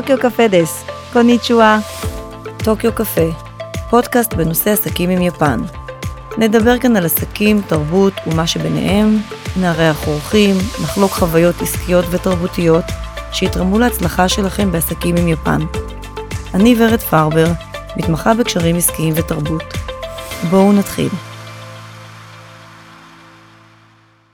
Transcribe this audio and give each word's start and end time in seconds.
טוקיו 0.00 0.18
קפה 0.18 0.48
דס, 0.48 0.84
קוניצ'ואה. 1.12 1.78
טוקיו 2.56 2.92
קפה, 2.92 3.30
פודקאסט 3.90 4.34
בנושא 4.34 4.70
עסקים 4.70 5.10
עם 5.10 5.22
יפן. 5.22 5.60
נדבר 6.38 6.78
כאן 6.78 6.96
על 6.96 7.04
עסקים, 7.04 7.60
תרבות 7.66 8.12
ומה 8.26 8.46
שביניהם, 8.46 9.18
נארח 9.60 10.06
אורחים, 10.06 10.56
נחלוק 10.82 11.12
חוויות 11.12 11.62
עסקיות 11.62 12.04
ותרבותיות 12.10 12.84
שיתרמו 13.32 13.78
להצלחה 13.78 14.28
שלכם 14.28 14.72
בעסקים 14.72 15.16
עם 15.16 15.28
יפן. 15.28 15.60
אני 16.54 16.74
ורד 16.78 17.00
פרבר, 17.00 17.46
מתמחה 17.96 18.34
בקשרים 18.34 18.76
עסקיים 18.76 19.14
ותרבות. 19.16 19.64
בואו 20.50 20.72
נתחיל. 20.72 21.10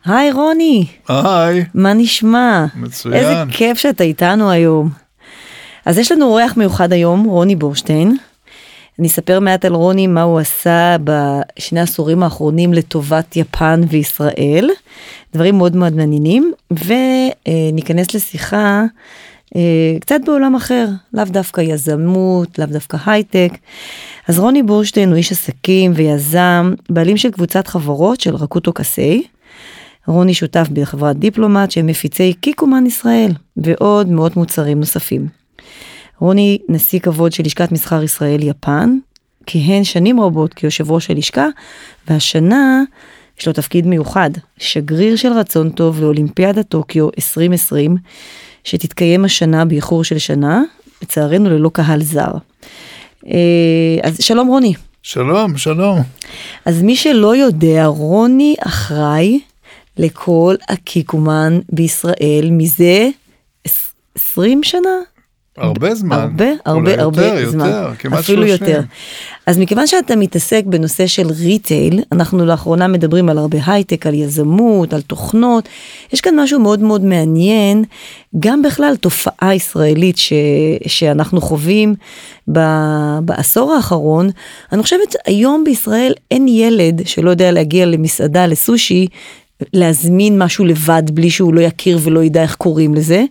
היי 0.05 0.33
רוני, 0.33 0.87
היי, 1.09 1.65
מה 1.75 1.93
נשמע? 1.93 2.67
מצוין. 2.77 3.15
איזה 3.15 3.35
כיף 3.53 3.79
שאתה 3.79 4.05
איתנו 4.05 4.51
היום. 4.51 5.00
אז 5.87 5.99
יש 5.99 6.13
לנו 6.13 6.27
אורח 6.27 6.57
מיוחד 6.57 6.93
היום, 6.93 7.25
רוני 7.25 7.57
בורשטיין. 7.57 8.17
אני 8.99 9.09
אספר 9.09 9.41
מעט 9.41 9.65
על 9.65 9.75
רוני 9.75 10.07
מה 10.07 10.23
הוא 10.23 10.39
עשה 10.39 10.97
בשני 11.05 11.81
העשורים 11.81 12.23
האחרונים 12.23 12.73
לטובת 12.73 13.37
יפן 13.37 13.81
וישראל. 13.89 14.71
דברים 15.35 15.59
מאוד 15.59 15.77
מאוד 15.77 15.97
מעניינים, 15.97 16.53
וניכנס 16.71 18.15
לשיחה 18.15 18.85
אה, 19.57 19.97
קצת 20.01 20.21
בעולם 20.27 20.55
אחר, 20.55 20.89
לאו 21.13 21.25
דווקא 21.25 21.61
יזמות, 21.61 22.59
לאו 22.59 22.67
דווקא 22.67 22.97
הייטק. 23.07 23.53
אז 24.29 24.39
רוני 24.39 24.63
בורשטיין 24.63 25.09
הוא 25.09 25.17
איש 25.17 25.33
עסקים 25.33 25.93
ויזם, 25.95 26.75
בעלים 26.91 27.17
של 27.17 27.31
קבוצת 27.31 27.67
חברות 27.67 28.21
של 28.21 28.37
רקוטו 28.37 28.73
קסאי. 28.73 29.23
רוני 30.07 30.35
שותף 30.35 30.69
בחברת 30.73 31.19
דיפלומט 31.19 31.71
שהם 31.71 31.87
מפיצי 31.87 32.33
קיקומן 32.33 32.87
ישראל 32.87 33.33
ועוד 33.57 34.11
מאות 34.11 34.37
מוצרים 34.37 34.81
נוספים. 34.81 35.40
רוני 36.21 36.59
נשיא 36.69 37.01
כבוד 37.01 37.33
של 37.33 37.43
לשכת 37.43 37.73
מסחר 37.73 38.03
ישראל 38.03 38.43
יפן, 38.43 38.99
כיהן 39.47 39.85
שנים 39.85 40.21
רבות 40.21 40.55
כיושב 40.55 40.91
ראש 40.91 41.11
הלשכה, 41.11 41.47
והשנה 42.09 42.83
יש 43.41 43.47
לו 43.47 43.53
תפקיד 43.53 43.87
מיוחד, 43.87 44.31
שגריר 44.59 45.17
של 45.17 45.33
רצון 45.33 45.71
טוב 45.71 46.01
לאולימפיאדת 46.01 46.69
טוקיו 46.69 47.09
2020, 47.19 47.97
שתתקיים 48.65 49.25
השנה 49.25 49.65
באיחור 49.65 50.05
של 50.05 50.19
שנה, 50.19 50.63
לצערנו 51.03 51.51
ללא 51.51 51.71
קהל 51.73 52.03
זר. 52.03 52.33
אה, 53.27 53.99
אז 54.03 54.21
שלום 54.21 54.49
רוני. 54.49 54.75
שלום, 55.03 55.59
שלום. 55.59 55.99
אז 56.65 56.83
מי 56.83 56.97
שלא 56.97 57.37
יודע, 57.37 57.87
רוני 57.87 58.55
אחראי 58.67 59.41
לכל 59.97 60.55
הקיקומן 60.69 61.61
בישראל 61.73 62.49
מזה 62.51 63.09
20 64.15 64.63
שנה? 64.63 64.91
הרבה 65.61 65.95
זמן. 65.95 66.17
הרבה, 66.17 66.45
הרבה, 66.65 66.81
אולי 66.81 67.01
הרבה 67.01 67.27
יותר, 67.27 67.51
זמן. 67.51 67.67
יותר, 67.67 67.91
כמעט 67.99 68.19
אפילו 68.19 68.47
30. 68.47 68.67
יותר. 68.67 68.81
אז 69.47 69.59
מכיוון 69.59 69.87
שאתה 69.87 70.17
מתעסק 70.17 70.63
בנושא 70.67 71.07
של 71.07 71.27
ריטייל, 71.27 72.03
אנחנו 72.13 72.47
לאחרונה 72.47 72.89
מדברים 72.89 73.29
על 73.29 73.39
הרבה 73.39 73.59
הייטק, 73.67 74.07
על 74.07 74.15
יזמות, 74.15 74.93
על 74.93 75.01
תוכנות, 75.01 75.69
יש 76.13 76.21
כאן 76.21 76.41
משהו 76.41 76.61
מאוד 76.61 76.81
מאוד 76.81 77.05
מעניין, 77.05 77.85
גם 78.39 78.63
בכלל 78.63 78.97
תופעה 78.97 79.55
ישראלית 79.55 80.17
ש, 80.17 80.33
שאנחנו 80.87 81.41
חווים 81.41 81.95
ב, 82.53 82.61
בעשור 83.23 83.73
האחרון. 83.73 84.31
אני 84.73 84.83
חושבת 84.83 85.17
היום 85.27 85.65
בישראל 85.65 86.13
אין 86.31 86.49
ילד 86.49 87.07
שלא 87.07 87.31
יודע 87.31 87.53
להגיע 87.53 87.87
למסעדה, 87.87 88.47
לסושי, 88.47 89.07
להזמין 89.73 90.43
משהו 90.43 90.65
לבד 90.65 91.03
בלי 91.13 91.31
שהוא 91.31 91.55
לא 91.55 91.61
יכיר 91.61 91.99
ולא 92.03 92.23
ידע 92.23 92.43
איך 92.43 92.55
קוראים 92.55 92.95
לזה. 92.95 93.25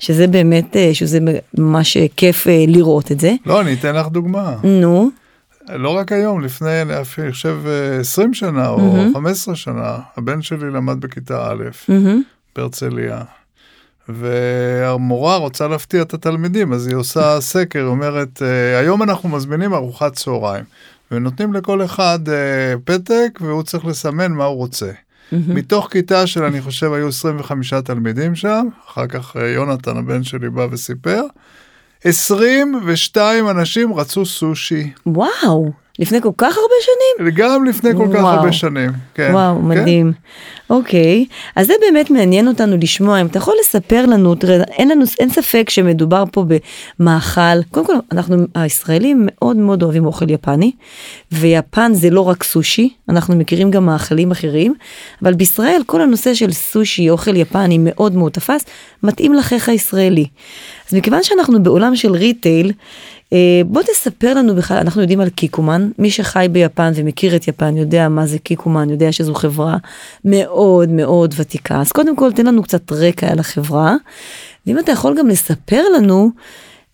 שזה 0.00 0.26
באמת, 0.26 0.76
אה, 0.76 0.90
שזה 0.94 1.18
ממש 1.58 1.96
כיף 2.16 2.46
אה, 2.46 2.64
לראות 2.68 3.12
את 3.12 3.20
זה. 3.20 3.34
לא, 3.46 3.60
אני 3.60 3.74
אתן 3.74 3.94
לך 3.94 4.08
דוגמה. 4.08 4.56
נו, 4.64 5.10
לא 5.68 5.88
רק 5.88 6.12
היום, 6.12 6.40
לפני, 6.40 6.82
אני 6.82 7.32
חושב, 7.32 7.56
אה, 7.66 8.00
20 8.00 8.34
שנה 8.34 8.68
או 8.68 8.78
15 9.14 9.54
שנה, 9.54 9.98
הבן 10.16 10.42
שלי 10.42 10.70
למד 10.70 11.00
בכיתה 11.00 11.50
א', 11.50 11.64
מהמם, 11.88 12.22
בהרצליה. 12.56 13.22
והמורה 14.08 15.36
רוצה 15.36 15.68
להפתיע 15.68 16.02
את 16.02 16.14
התלמידים, 16.14 16.72
אז 16.72 16.86
היא 16.86 16.96
עושה 16.96 17.40
סקר, 17.40 17.84
אומרת, 17.86 18.42
אה, 18.42 18.78
היום 18.78 19.02
אנחנו 19.02 19.28
מזמינים 19.28 19.74
ארוחת 19.74 20.12
צהריים, 20.12 20.64
ונותנים 21.10 21.52
לכל 21.52 21.84
אחד 21.84 22.18
אה, 22.28 22.74
פתק, 22.84 23.38
והוא 23.40 23.62
צריך 23.62 23.84
לסמן 23.84 24.32
מה 24.32 24.44
הוא 24.44 24.56
רוצה. 24.56 24.90
מתוך 25.32 25.88
כיתה 25.90 26.26
של, 26.26 26.44
אני 26.44 26.60
חושב, 26.60 26.92
היו 26.92 27.08
25 27.08 27.74
תלמידים 27.74 28.34
שם, 28.34 28.66
אחר 28.90 29.06
כך 29.06 29.36
אה, 29.36 29.48
יונתן, 29.48 29.96
הבן 29.96 30.22
שלי, 30.22 30.50
בא 30.50 30.66
וסיפר, 30.70 31.22
22 32.04 33.48
אנשים 33.48 33.94
רצו 33.94 34.26
סושי, 34.26 34.90
וואו, 35.06 35.72
לפני 35.98 36.20
כל 36.20 36.30
כך 36.38 36.56
הרבה 36.56 36.74
שנים? 36.80 37.30
גם 37.34 37.64
לפני 37.64 37.90
כל 37.96 38.06
כך 38.14 38.20
וואו. 38.20 38.26
הרבה 38.26 38.52
שנים. 38.52 38.90
כן, 39.14 39.30
וואו, 39.32 39.56
כן. 39.56 39.64
מדהים. 39.64 40.12
אוקיי, 40.70 41.26
אז 41.56 41.66
זה 41.66 41.72
באמת 41.80 42.10
מעניין 42.10 42.48
אותנו 42.48 42.76
לשמוע, 42.76 43.20
אם 43.20 43.26
אתה 43.26 43.38
יכול 43.38 43.54
לספר 43.60 44.06
לנו, 44.06 44.34
תראה, 44.34 44.64
אין 44.64 44.88
לנו, 44.88 45.04
אין 45.20 45.30
ספק 45.30 45.70
שמדובר 45.70 46.24
פה 46.32 46.44
במאכל, 47.00 47.62
קודם 47.70 47.86
כל, 47.86 47.94
אנחנו 48.12 48.36
הישראלים 48.54 49.22
מאוד 49.26 49.56
מאוד 49.56 49.82
אוהבים 49.82 50.06
אוכל 50.06 50.30
יפני, 50.30 50.72
ויפן 51.32 51.94
זה 51.94 52.10
לא 52.10 52.20
רק 52.20 52.42
סושי, 52.42 52.88
אנחנו 53.08 53.36
מכירים 53.36 53.70
גם 53.70 53.86
מאכלים 53.86 54.30
אחרים, 54.30 54.74
אבל 55.22 55.34
בישראל 55.34 55.82
כל 55.86 56.00
הנושא 56.00 56.34
של 56.34 56.52
סושי, 56.52 57.10
אוכל 57.10 57.36
יפני 57.36 57.78
מאוד 57.78 58.14
מאוד 58.14 58.32
תפס, 58.32 58.64
מתאים 59.02 59.34
לחיך 59.34 59.68
הישראלי. 59.68 60.26
אז 60.88 60.94
מכיוון 60.94 61.22
שאנחנו 61.22 61.62
בעולם 61.62 61.96
של 61.96 62.12
ריטייל, 62.12 62.72
בוא 63.66 63.82
תספר 63.82 64.34
לנו 64.34 64.54
בכלל, 64.54 64.76
אנחנו 64.76 65.00
יודעים 65.00 65.20
על 65.20 65.28
קיקומן, 65.28 65.90
מי 65.98 66.10
שחי 66.10 66.46
ביפן 66.52 66.92
ומכיר 66.94 67.36
את 67.36 67.48
יפן 67.48 67.76
יודע 67.76 68.08
מה 68.08 68.26
זה 68.26 68.38
קיקומן, 68.38 68.90
יודע 68.90 69.12
שזו 69.12 69.34
חברה 69.34 69.76
מאוד 70.24 70.88
מאוד 70.88 71.34
ותיקה. 71.36 71.80
אז 71.80 71.92
קודם 71.92 72.16
כל 72.16 72.32
תן 72.32 72.46
לנו 72.46 72.62
קצת 72.62 72.92
רקע 72.92 73.32
על 73.32 73.38
החברה, 73.38 73.96
ואם 74.66 74.78
אתה 74.78 74.92
יכול 74.92 75.18
גם 75.18 75.28
לספר 75.28 75.82
לנו 75.96 76.30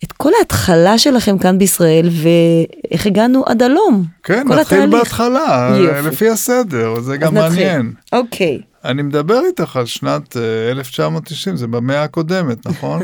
את 0.03 0.11
כל 0.11 0.31
ההתחלה 0.39 0.97
שלכם 0.97 1.37
כאן 1.37 1.57
בישראל 1.57 2.09
ואיך 2.09 3.05
הגענו 3.05 3.43
עד 3.45 3.63
הלום. 3.63 4.05
כן, 4.23 4.43
נתחיל 4.47 4.59
התהליך. 4.59 4.99
בהתחלה, 4.99 5.75
יופי. 5.77 6.07
לפי 6.09 6.29
הסדר, 6.29 6.99
זה 6.99 7.17
גם 7.17 7.37
נתחיל. 7.37 7.63
מעניין. 7.63 7.93
אוקיי, 8.13 8.61
אני 8.85 9.01
מדבר 9.01 9.41
איתך 9.47 9.75
על 9.75 9.85
שנת 9.85 10.37
אה, 10.37 10.71
1990, 10.71 11.55
זה 11.55 11.67
במאה 11.67 12.03
הקודמת, 12.03 12.67
נכון? 12.67 13.01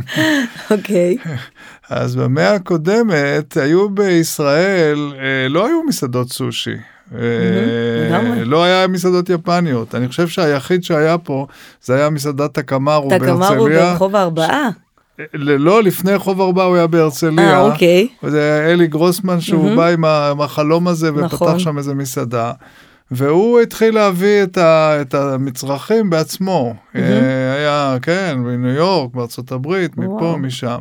אוקיי. 0.70 1.16
אז 1.90 2.16
במאה 2.16 2.54
הקודמת 2.54 3.56
היו 3.56 3.90
בישראל, 3.90 5.12
אה, 5.18 5.48
לא 5.48 5.66
היו 5.66 5.82
מסעדות 5.82 6.32
סושי. 6.32 6.76
אה. 7.14 7.18
לא 8.44 8.64
היה 8.64 8.86
מסעדות 8.86 9.30
יפניות. 9.30 9.94
אני 9.94 10.08
חושב 10.08 10.28
שהיחיד 10.28 10.84
שהיה 10.84 11.18
פה, 11.18 11.46
זה 11.82 11.94
היה 11.94 12.10
מסעדת 12.10 12.54
תקמרו 12.54 13.10
תקמרו 13.10 13.38
בהרצליה. 13.38 13.92
ברחוב 13.92 14.16
הארבעה. 14.16 14.68
לא, 15.34 15.82
לפני 15.82 16.18
חוב 16.18 16.40
ארבע 16.40 16.64
הוא 16.64 16.76
היה 16.76 16.86
בהרצליה. 16.86 17.52
אה, 17.52 17.60
אוקיי. 17.60 18.08
זה 18.22 18.40
היה 18.40 18.72
אלי 18.72 18.86
גרוסמן 18.86 19.40
שהוא 19.40 19.76
בא 19.76 19.86
עם 19.86 20.04
עם 20.04 20.40
החלום 20.40 20.88
הזה 20.88 21.10
ופתח 21.14 21.34
נכון. 21.34 21.58
שם 21.58 21.78
איזה 21.78 21.94
מסעדה. 21.94 22.52
והוא 23.10 23.60
התחיל 23.60 23.94
להביא 23.94 24.42
את, 24.42 24.58
ה, 24.58 24.98
את 25.00 25.14
המצרכים 25.14 26.10
בעצמו. 26.10 26.74
אה, 26.96 27.54
היה, 27.54 27.96
כן, 28.02 28.38
בניו 28.44 28.70
יורק, 28.70 29.14
בארצות 29.14 29.52
הברית, 29.52 29.96
מפה, 29.96 30.10
וואו. 30.10 30.38
משם. 30.38 30.78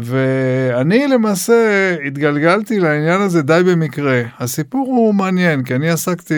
ואני 0.00 1.08
למעשה 1.08 1.94
התגלגלתי 2.06 2.80
לעניין 2.80 3.20
הזה 3.20 3.42
די 3.42 3.60
במקרה. 3.66 4.22
הסיפור 4.38 4.86
הוא 4.86 5.14
מעניין, 5.14 5.62
כי 5.62 5.74
אני 5.74 5.90
עסקתי 5.90 6.34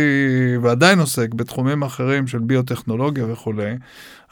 ועדיין 0.62 0.98
עוסק 0.98 1.34
בתחומים 1.34 1.82
אחרים 1.82 2.26
של 2.26 2.38
ביוטכנולוגיה 2.38 3.24
וכולי, 3.32 3.74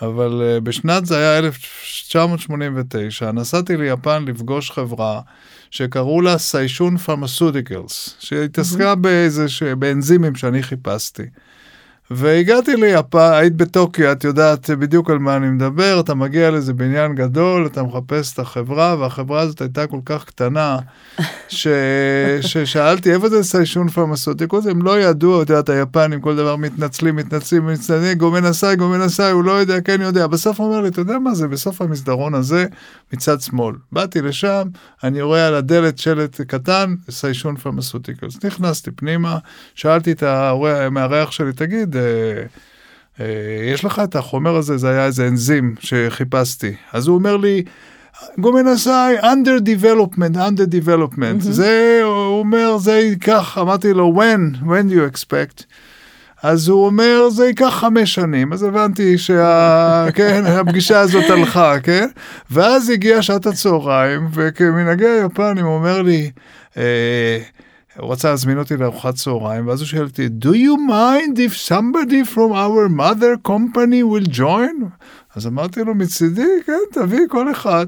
אבל 0.02 0.42
אה, 0.42 0.60
בשנת 0.60 1.06
זה 1.06 1.16
היה 1.18 1.38
1989, 1.38 3.32
נסעתי 3.32 3.76
ליפן 3.76 4.24
לפגוש 4.24 4.70
חברה 4.70 5.20
שקראו 5.70 6.20
לה 6.20 6.38
סיישון 6.38 6.96
פרמסודיקלס, 6.96 8.16
שהתעסקה 8.20 8.94
באיזה, 8.94 9.48
ש- 9.48 9.62
באנזימים 9.62 10.34
שאני 10.34 10.62
חיפשתי. 10.62 11.22
והגעתי 12.10 12.76
ליפן, 12.76 13.30
היית 13.32 13.56
בטוקיו, 13.56 14.12
את 14.12 14.24
יודעת 14.24 14.70
בדיוק 14.70 15.10
על 15.10 15.18
מה 15.18 15.36
אני 15.36 15.46
מדבר, 15.46 16.00
אתה 16.00 16.14
מגיע 16.14 16.50
לאיזה 16.50 16.72
בניין 16.72 17.14
גדול, 17.14 17.66
אתה 17.66 17.82
מחפש 17.82 18.32
את 18.32 18.38
החברה, 18.38 18.96
והחברה 18.98 19.40
הזאת 19.40 19.60
הייתה 19.60 19.86
כל 19.86 20.00
כך 20.04 20.24
קטנה, 20.24 20.78
ש... 21.48 21.66
ששאלתי 22.40 23.12
איפה 23.12 23.28
זה 23.28 23.42
סיישון 23.42 23.88
פרמסוטיקוס, 23.88 24.66
הם 24.66 24.82
לא 24.82 25.00
ידעו, 25.00 25.42
את 25.42 25.50
יודעת, 25.50 25.68
היפנים 25.68 26.20
כל 26.20 26.36
דבר 26.36 26.56
מתנצלים, 26.56 27.16
מתנצלים, 27.16 27.66
מתנצלים, 27.66 28.18
גומן 28.18 28.44
נסאי, 28.44 28.76
גומן 28.76 29.00
נסאי, 29.00 29.30
הוא 29.30 29.44
לא 29.44 29.52
יודע, 29.52 29.80
כן 29.80 30.00
יודע. 30.00 30.26
בסוף 30.26 30.60
הוא 30.60 30.68
אומר 30.68 30.80
לי, 30.80 30.88
אתה 30.88 31.00
יודע 31.00 31.18
מה 31.18 31.34
זה, 31.34 31.48
בסוף 31.48 31.82
המסדרון 31.82 32.34
הזה, 32.34 32.66
מצד 33.12 33.40
שמאל. 33.40 33.74
באתי 33.92 34.22
לשם, 34.22 34.68
אני 35.04 35.22
רואה 35.22 35.46
על 35.46 35.54
הדלת 35.54 35.98
שלט 35.98 36.40
קטן, 36.40 36.94
סיישון 37.10 37.56
פרמסוטיקוס. 37.56 38.44
נכנסתי 38.44 38.90
פנימה, 38.90 39.38
שאלתי 39.74 40.12
את 40.12 40.22
המארח 40.22 41.30
שלי, 41.30 41.52
תגיד, 41.52 41.91
אה, 41.96 42.42
אה, 43.20 43.72
יש 43.72 43.84
לך 43.84 44.00
את 44.04 44.16
החומר 44.16 44.56
הזה, 44.56 44.76
זה 44.76 44.90
היה 44.90 45.06
איזה 45.06 45.28
אנזים 45.28 45.74
שחיפשתי. 45.80 46.72
אז 46.92 47.06
הוא 47.06 47.14
אומר 47.14 47.36
לי, 47.36 47.62
גומנסאי, 48.38 49.18
under 49.20 49.60
development, 49.64 50.36
under 50.36 50.86
development. 50.86 51.40
זה, 51.40 52.00
הוא 52.04 52.38
אומר, 52.38 52.78
זה 52.78 52.92
ייקח, 52.92 53.58
אמרתי 53.58 53.92
לו, 53.92 54.14
when, 54.16 54.64
when 54.64 54.90
do 54.90 54.94
you 54.94 55.16
expect? 55.16 55.64
אז 56.42 56.68
הוא 56.68 56.86
אומר, 56.86 57.28
זה 57.30 57.46
ייקח 57.46 57.68
חמש 57.70 58.14
שנים, 58.14 58.52
אז 58.52 58.62
הבנתי 58.62 59.18
שה... 59.18 60.06
כן, 60.14 60.42
הפגישה 60.46 61.00
הזאת 61.00 61.30
הלכה, 61.30 61.80
כן? 61.82 62.08
ואז 62.50 62.90
הגיעה 62.90 63.22
שעת 63.22 63.46
הצהריים, 63.46 64.28
וכמנהגי 64.32 65.06
היפנים 65.06 65.64
הוא 65.64 65.74
אומר 65.74 66.02
לי, 66.02 66.30
אה, 66.76 67.38
הוא 67.98 68.12
רצה 68.12 68.30
להזמין 68.30 68.58
אותי 68.58 68.76
לארוחת 68.76 69.14
צהריים, 69.14 69.66
ואז 69.68 69.80
הוא 69.80 69.86
שואל 69.86 70.02
אותי, 70.02 70.26
do 70.42 70.48
you 70.48 70.90
mind 70.90 71.36
if 71.38 71.68
somebody 71.72 72.34
from 72.34 72.52
our 72.52 72.88
mother 72.98 73.48
company 73.48 74.02
will 74.02 74.36
join? 74.36 74.84
אז 75.36 75.46
אמרתי 75.46 75.84
לו, 75.84 75.94
מצידי, 75.94 76.46
כן, 76.66 76.72
תביא 76.92 77.20
כל 77.28 77.50
אחד. 77.52 77.86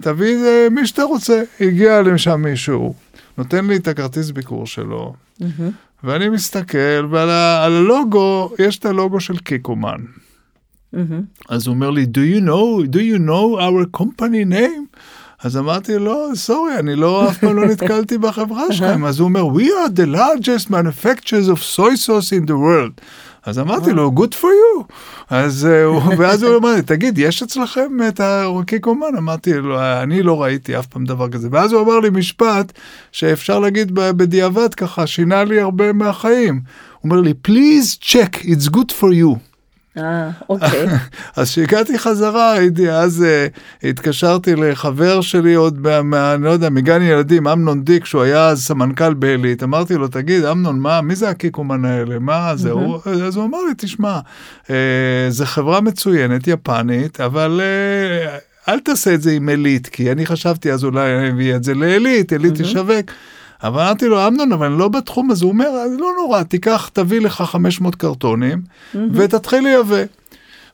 תביא 0.00 0.36
אה, 0.44 0.66
מי 0.70 0.86
שאתה 0.86 1.02
רוצה. 1.02 1.42
הגיע 1.60 2.02
לשם 2.02 2.42
מישהו, 2.42 2.94
נותן 3.38 3.66
לי 3.66 3.76
את 3.76 3.88
הכרטיס 3.88 4.30
ביקור 4.30 4.66
שלו, 4.66 5.14
ואני 6.04 6.28
מסתכל, 6.28 6.78
ועל 7.10 7.30
ה- 7.30 7.64
הלוגו, 7.64 8.50
יש 8.58 8.78
את 8.78 8.84
הלוגו 8.86 9.20
של 9.20 9.38
קיקומן. 9.38 9.98
אז 11.48 11.66
הוא 11.66 11.74
אומר 11.74 11.90
לי, 11.90 12.04
do 12.04 12.38
you 12.38 12.44
know, 12.44 12.86
do 12.92 12.98
you 12.98 13.18
know 13.28 13.60
our 13.60 14.00
company 14.00 14.44
name? 14.52 14.96
אז 15.44 15.56
אמרתי 15.56 15.98
לו, 15.98 16.36
סורי, 16.36 16.78
אני 16.78 16.96
לא, 16.96 17.28
אף 17.28 17.38
פעם 17.38 17.56
לא 17.56 17.66
נתקלתי 17.66 18.18
בחברה 18.18 18.72
שלכם. 18.72 19.04
אז 19.04 19.20
הוא 19.20 19.28
אומר, 19.28 19.48
we 19.56 19.64
are 19.64 19.90
the 19.96 20.14
largest 20.16 20.70
manufacturers 20.70 21.48
of 21.48 21.76
soy 21.76 22.06
sauce 22.06 22.32
in 22.32 22.48
the 22.48 22.54
world. 22.54 23.00
אז 23.46 23.58
אמרתי 23.58 23.92
לו, 23.92 24.12
good 24.16 24.34
for 24.34 24.44
you. 24.46 24.84
אז, 25.30 25.66
אה, 25.66 26.16
ואז 26.18 26.42
הוא 26.42 26.56
אמר 26.56 26.74
לי, 26.74 26.82
תגיד, 26.82 27.18
יש 27.18 27.42
אצלכם 27.42 27.88
את 28.08 28.20
הקיקומן? 28.24 29.16
אמרתי 29.18 29.54
לו, 29.54 29.80
אני 29.80 30.22
לא 30.22 30.42
ראיתי 30.42 30.78
אף 30.78 30.86
פעם 30.86 31.04
דבר 31.04 31.28
כזה. 31.28 31.48
ואז 31.50 31.72
הוא 31.72 31.80
אמר 31.80 32.00
לי 32.00 32.10
משפט 32.10 32.72
שאפשר 33.12 33.58
להגיד 33.58 33.94
בדיעבד 33.94 34.74
ככה, 34.74 35.06
שינה 35.06 35.44
לי 35.44 35.60
הרבה 35.60 35.92
מהחיים. 35.92 36.54
הוא 36.54 37.10
אומר 37.10 37.20
לי, 37.20 37.32
please 37.48 37.98
check, 38.00 38.36
it's 38.44 38.68
good 38.76 38.92
for 39.00 39.10
you. 39.22 39.53
אה, 39.98 40.30
אוקיי. 40.48 40.86
אז 41.36 41.50
כשהגעתי 41.50 41.98
חזרה, 41.98 42.52
הייתי, 42.52 42.90
אז 42.90 43.24
uh, 43.24 43.88
התקשרתי 43.88 44.56
לחבר 44.56 45.20
שלי 45.20 45.54
עוד, 45.54 45.80
מה, 45.80 46.02
מה, 46.02 46.34
אני 46.34 46.44
לא 46.44 46.50
יודע, 46.50 46.70
מגן 46.70 47.02
ילדים, 47.02 47.46
אמנון 47.48 47.84
דיק, 47.84 48.04
שהוא 48.04 48.22
היה 48.22 48.48
אז 48.48 48.64
סמנכ"ל 48.64 49.14
בעלית. 49.14 49.62
אמרתי 49.62 49.94
לו, 49.94 50.08
תגיד, 50.08 50.44
אמנון, 50.44 50.78
מה, 50.78 51.00
מי 51.00 51.14
זה 51.14 51.28
הקיקומן 51.28 51.84
האלה? 51.84 52.18
מה 52.18 52.56
זה? 52.56 52.70
הוא, 52.70 52.98
אז 53.26 53.36
הוא 53.36 53.44
אמר 53.44 53.58
לי, 53.68 53.72
תשמע, 53.76 54.20
uh, 54.62 54.70
זו 55.28 55.44
חברה 55.46 55.80
מצוינת, 55.80 56.48
יפנית, 56.48 57.20
אבל... 57.20 57.60
Uh, 57.60 58.54
אל 58.68 58.80
תעשה 58.80 59.14
את 59.14 59.22
זה 59.22 59.30
עם 59.30 59.48
עילית, 59.48 59.86
כי 59.86 60.12
אני 60.12 60.26
חשבתי 60.26 60.72
אז 60.72 60.84
אולי 60.84 61.18
אני 61.18 61.30
אביא 61.30 61.56
את 61.56 61.64
זה 61.64 61.74
לעילית, 61.74 62.32
עילית 62.32 62.60
תשווק. 62.60 63.10
אבל 63.64 63.82
אמרתי 63.82 64.06
לו, 64.08 64.26
אמנון, 64.26 64.52
אבל 64.52 64.66
אני 64.66 64.78
לא 64.78 64.88
בתחום 64.88 65.30
הזה. 65.30 65.44
הוא 65.44 65.52
אומר, 65.52 65.66
"אז 65.66 65.92
לא 65.98 66.12
נורא, 66.16 66.42
תיקח, 66.42 66.90
תביא 66.92 67.20
לך 67.20 67.42
500 67.42 67.94
קרטונים, 67.94 68.62
ותתחיל 69.12 69.64
לייבא. 69.64 70.02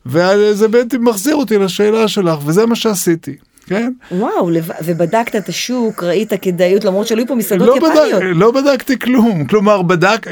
וזה 0.06 0.68
בעצם 0.68 1.08
מחזיר 1.08 1.36
אותי 1.36 1.58
לשאלה 1.58 2.08
שלך, 2.08 2.38
וזה 2.44 2.66
מה 2.66 2.74
שעשיתי, 2.76 3.36
כן? 3.70 3.92
וואו, 4.12 4.50
ובדקת 4.84 5.36
את 5.36 5.48
השוק, 5.48 6.02
ראית 6.02 6.32
כדאיות, 6.42 6.84
למרות 6.84 7.06
שהיו 7.06 7.26
פה 7.26 7.34
מסעדות 7.34 7.68
לא, 7.68 7.76
יפניות. 7.76 8.22
בדק, 8.22 8.22
לא 8.34 8.50
בדקתי 8.50 8.98
כלום, 8.98 9.44
כלומר 9.46 9.82
בדק, 9.82 10.26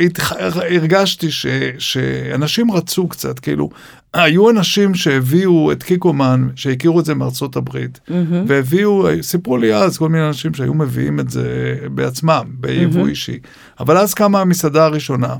הרגשתי 0.54 1.30
ש, 1.30 1.46
שאנשים 1.78 2.70
רצו 2.70 3.08
קצת, 3.08 3.38
כאילו, 3.38 3.70
היו 4.14 4.50
אנשים 4.50 4.94
שהביאו 4.94 5.72
את 5.72 5.82
קיקומן, 5.82 6.48
שהכירו 6.56 7.00
את 7.00 7.04
זה 7.04 7.14
מארצות 7.14 7.56
הברית, 7.56 8.00
והביאו, 8.46 9.06
סיפרו 9.22 9.56
לי 9.56 9.74
אז 9.74 9.98
כל 9.98 10.08
מיני 10.08 10.26
אנשים 10.26 10.54
שהיו 10.54 10.74
מביאים 10.74 11.20
את 11.20 11.30
זה 11.30 11.76
בעצמם, 11.90 12.44
ביבוא 12.48 13.08
אישי, 13.08 13.38
אבל 13.80 13.96
אז 13.96 14.14
קמה 14.14 14.40
המסעדה 14.40 14.84
הראשונה. 14.84 15.34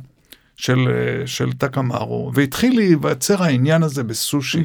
של, 0.59 0.79
אה, 0.89 1.27
של 1.27 1.53
טקמארו, 1.53 2.31
והתחיל 2.35 2.77
להיווצר 2.77 3.43
העניין 3.43 3.83
הזה 3.83 4.03
בסושי. 4.05 4.63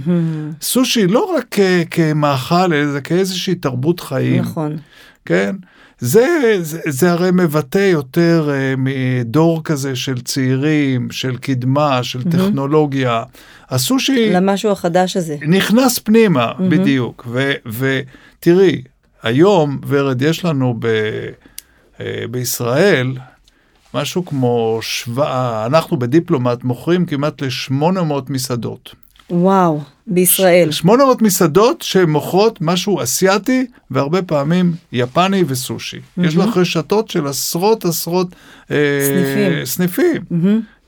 סושי 0.62 1.08
לא 1.08 1.36
רק 1.38 1.46
כ- 1.52 1.60
כמאכל, 1.92 2.74
אלא 2.74 3.00
כאיזושהי 3.00 3.56
תרבות 3.56 4.00
חיים. 4.00 4.42
נכון. 4.42 4.78
כן? 5.26 5.56
זה, 6.00 6.28
זה, 6.62 6.80
זה 6.88 7.12
הרי 7.12 7.30
מבטא 7.34 7.78
יותר 7.92 8.50
uh, 8.50 8.80
מדור 8.80 9.64
כזה 9.64 9.96
של 9.96 10.22
צעירים, 10.22 11.12
של 11.12 11.38
קדמה, 11.38 12.04
של 12.04 12.24
טכנולוגיה. 12.24 13.24
הסושי 13.70 14.30
למשהו 14.34 14.72
החדש 14.72 15.18
הזה. 15.18 15.38
נכנס 15.48 16.00
פנימה, 16.00 16.52
בדיוק. 16.70 17.28
ו- 17.30 17.52
ותראי, 17.66 18.82
היום, 19.24 19.80
ורד, 19.88 20.22
יש 20.22 20.46
לנו 20.46 20.76
ב, 20.80 20.88
uh, 21.98 22.02
בישראל 22.32 23.08
משהו 23.94 24.26
כמו 24.26 24.80
שבע... 24.82 25.64
אנחנו 25.66 25.98
בדיפלומט 26.00 26.64
מוכרים 26.64 27.06
כמעט 27.06 27.42
ל-800 27.42 27.74
מסעדות. 28.30 28.96
וואו, 29.30 29.80
בישראל. 30.08 30.72
800 30.72 31.22
מסעדות 31.22 31.82
שמוכרות 31.82 32.58
משהו 32.62 33.04
אסיאתי 33.04 33.66
והרבה 33.92 34.22
פעמים 34.22 34.74
יפני 34.92 35.44
וסושי. 35.48 35.98
יש 36.18 36.36
לך 36.36 36.58
רשתות 36.58 37.10
של 37.10 37.28
עשרות 37.28 37.86
עשרות 37.86 38.28
אה, 38.72 38.76
סניפים. 39.08 39.66
סניפים. 39.66 40.22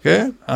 כן? 0.03 0.29
הצ- 0.47 0.51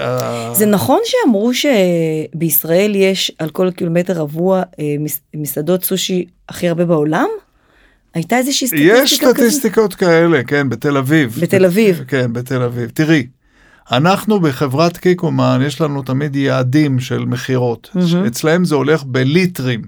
ה- 0.00 0.50
זה 0.54 0.66
נכון 0.66 0.98
שאמרו 1.04 1.50
שבישראל 1.54 2.94
יש 2.96 3.32
על 3.38 3.50
כל 3.50 3.70
קילומטר 3.70 4.12
רבוע 4.12 4.62
אה, 4.78 4.84
מס- 5.00 5.20
מסעדות 5.34 5.84
סושי 5.84 6.24
הכי 6.48 6.68
הרבה 6.68 6.84
בעולם? 6.84 7.26
הייתה 8.14 8.36
איזושהי 8.36 8.66
סטטיסטיקה 8.68 9.02
יש 9.02 9.20
כזאת? 9.20 9.36
סטטיסטיקות 9.36 9.94
כאלה, 9.94 10.42
כן, 10.42 10.68
בתל 10.68 10.96
אביב. 10.96 11.38
בתל 11.40 11.64
אביב. 11.64 12.04
כן, 12.08 12.32
בתל 12.32 12.62
אביב. 12.62 12.90
תראי, 12.94 13.26
אנחנו 13.92 14.40
בחברת 14.40 14.96
קיקומן, 14.96 15.60
יש 15.66 15.80
לנו 15.80 16.02
תמיד 16.02 16.36
יעדים 16.36 17.00
של 17.00 17.24
מכירות. 17.24 17.90
אצלהם 18.26 18.64
זה 18.64 18.74
הולך 18.74 19.04
בליטרים. 19.06 19.82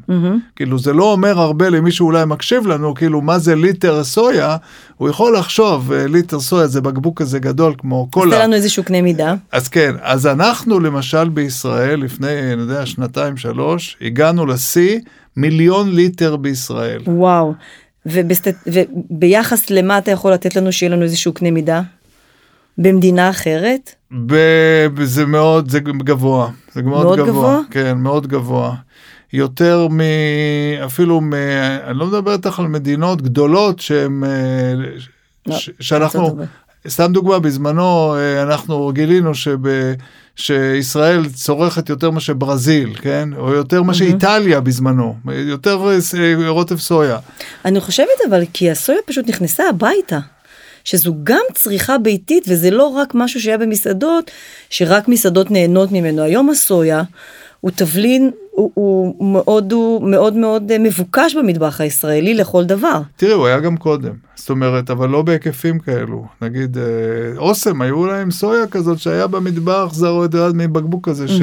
כאילו, 0.56 0.78
זה 0.78 0.92
לא 0.92 1.12
אומר 1.12 1.40
הרבה 1.40 1.68
למי 1.68 1.92
שאולי 1.92 2.24
מקשיב 2.24 2.66
לנו, 2.66 2.94
כאילו, 2.94 3.20
מה 3.20 3.38
זה 3.38 3.54
ליטר 3.54 4.04
סויה? 4.04 4.56
הוא 4.96 5.08
יכול 5.08 5.36
לחשוב, 5.36 5.92
אה, 5.92 6.06
ליטר 6.06 6.40
סויה 6.40 6.66
זה 6.66 6.80
בקבוק 6.80 7.18
כזה 7.18 7.38
גדול 7.38 7.74
כמו 7.78 8.08
קולה. 8.10 8.36
תן 8.36 8.42
לנו 8.42 8.54
איזשהו 8.54 8.84
קנה 8.84 9.02
מידה. 9.02 9.34
אז 9.52 9.68
כן, 9.68 9.94
אז 10.02 10.26
אנחנו 10.26 10.80
למשל 10.80 11.28
בישראל, 11.28 12.00
לפני, 12.00 12.52
אני 12.52 12.62
יודע, 12.62 12.86
שנתיים, 12.86 13.36
שלוש, 13.36 13.96
הגענו 14.00 14.46
לשיא 14.46 14.98
מיליון 15.36 15.94
ליטר 15.94 16.36
בישראל. 16.36 17.02
וואו. 17.06 17.54
ובסט... 18.06 18.48
וביחס 18.66 19.70
למה 19.70 19.98
אתה 19.98 20.10
יכול 20.10 20.32
לתת 20.32 20.56
לנו 20.56 20.72
שיהיה 20.72 20.92
לנו 20.92 21.02
איזשהו 21.02 21.32
קנה 21.32 21.50
מידה? 21.50 21.82
במדינה 22.78 23.30
אחרת? 23.30 23.94
ב- 24.26 25.02
זה 25.04 25.26
מאוד, 25.26 25.70
זה 25.70 25.80
גבוה, 25.80 26.50
זה 26.72 26.82
מאוד, 26.82 27.04
מאוד 27.04 27.18
גבוה, 27.18 27.30
גבוה? 27.32 27.60
כן, 27.70 27.98
מאוד 27.98 28.26
גבוה. 28.26 28.74
יותר 29.32 29.88
מ... 29.90 30.00
אפילו 30.84 31.20
מ... 31.20 31.34
אני 31.86 31.98
לא 31.98 32.06
מדבר 32.06 32.32
איתך 32.32 32.58
על 32.58 32.66
מדינות 32.66 33.22
גדולות 33.22 33.80
שהן... 33.80 34.24
אה, 34.24 34.74
לא, 35.46 35.56
ש- 35.56 35.70
שאנחנו. 35.80 36.36
סתם 36.88 37.12
דוגמה, 37.12 37.38
בזמנו 37.38 38.14
אה, 38.16 38.42
אנחנו 38.42 38.90
גילינו 38.94 39.34
שב... 39.34 39.58
שישראל 40.36 41.28
צורכת 41.28 41.88
יותר 41.88 42.10
מאשר 42.10 42.34
ברזיל, 42.34 42.94
כן? 42.94 43.28
או 43.36 43.52
יותר 43.52 43.82
מאשר 43.82 44.04
איטליה 44.04 44.60
בזמנו, 44.60 45.16
יותר 45.32 45.88
אה, 46.18 46.48
רוטב 46.48 46.78
סויה. 46.78 47.18
אני 47.64 47.80
חושבת 47.80 48.08
אבל 48.28 48.42
כי 48.52 48.70
הסויה 48.70 48.98
פשוט 49.06 49.28
נכנסה 49.28 49.68
הביתה. 49.68 50.18
שזו 50.84 51.14
גם 51.24 51.42
צריכה 51.54 51.98
ביתית 51.98 52.44
וזה 52.48 52.70
לא 52.70 52.86
רק 52.86 53.12
משהו 53.14 53.40
שהיה 53.40 53.58
במסעדות, 53.58 54.30
שרק 54.70 55.08
מסעדות 55.08 55.50
נהנות 55.50 55.92
ממנו. 55.92 56.22
היום 56.22 56.50
הסויה 56.50 57.02
הוא 57.60 57.70
תבלין, 57.70 58.30
הוא, 58.50 58.70
הוא 58.74 59.32
מאוד, 59.32 59.72
הוא 59.72 60.10
מאוד 60.10 60.36
מאוד 60.36 60.72
אה, 60.72 60.78
מבוקש 60.78 61.34
במטבח 61.34 61.80
הישראלי 61.80 62.34
לכל 62.34 62.64
דבר. 62.64 63.00
תראי, 63.16 63.32
הוא 63.32 63.46
היה 63.46 63.60
גם 63.60 63.76
קודם, 63.76 64.14
זאת 64.34 64.50
אומרת, 64.50 64.90
אבל 64.90 65.08
לא 65.08 65.22
בהיקפים 65.22 65.78
כאלו. 65.78 66.26
נגיד, 66.42 66.78
אה, 66.78 66.84
אוסם, 67.36 67.82
היו 67.82 68.06
להם 68.06 68.30
סויה 68.30 68.66
כזאת 68.66 68.98
שהיה 68.98 69.26
במטבח, 69.26 69.88
זרו 69.92 70.24
את 70.24 70.34
יד 70.34 70.54
מבקבוק 70.54 71.08
כזה, 71.08 71.28
ש, 71.28 71.40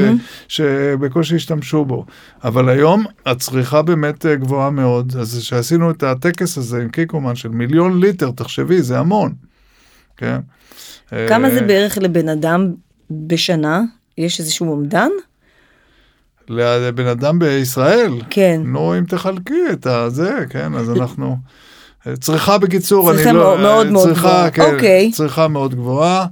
שבקושי 0.48 1.36
השתמשו 1.36 1.86
בו. 1.86 2.05
אבל 2.43 2.70
היום 2.70 3.05
הצריכה 3.25 3.82
באמת 3.82 4.25
אה, 4.25 4.36
גבוהה 4.36 4.70
מאוד, 4.70 5.13
אז 5.20 5.39
כשעשינו 5.41 5.91
את 5.91 6.03
הטקס 6.03 6.58
הזה 6.58 6.82
עם 6.82 6.89
קיקומן 6.89 7.36
של 7.36 7.50
מיליון 7.50 8.00
ליטר, 8.00 8.32
תחשבי, 8.32 8.82
זה 8.82 9.00
המון. 9.00 9.34
כן? 10.17 10.39
כמה 11.27 11.50
זה 11.50 11.62
בערך 11.62 11.98
לבן 11.98 12.29
אדם 12.29 12.74
בשנה? 13.12 13.82
יש 14.17 14.39
איזשהו 14.39 14.72
אומדן? 14.72 15.10
לבן 16.50 17.07
אדם 17.07 17.39
בישראל? 17.39 18.21
כן. 18.29 18.62
נו, 18.65 18.97
אם 18.97 19.03
תחלקי 19.03 19.63
את 19.73 19.85
הזה, 19.85 20.45
כן, 20.50 20.73
אז 20.75 20.89
אנחנו... 20.89 21.38
צריכה 22.19 22.57
בקיצור, 22.57 23.12
צריכה 23.13 23.29
אני 23.29 23.38
לא... 23.38 23.43
מאוד 23.43 23.59
מאוד 23.59 23.91
מאוד 23.91 24.07
צריכה, 24.07 24.27
גבוהה. 24.27 24.51
כן, 24.51 24.75
אוקיי. 24.75 25.12
צריכה 25.12 25.47
מאוד 25.47 25.75
גבוהה. 25.75 26.25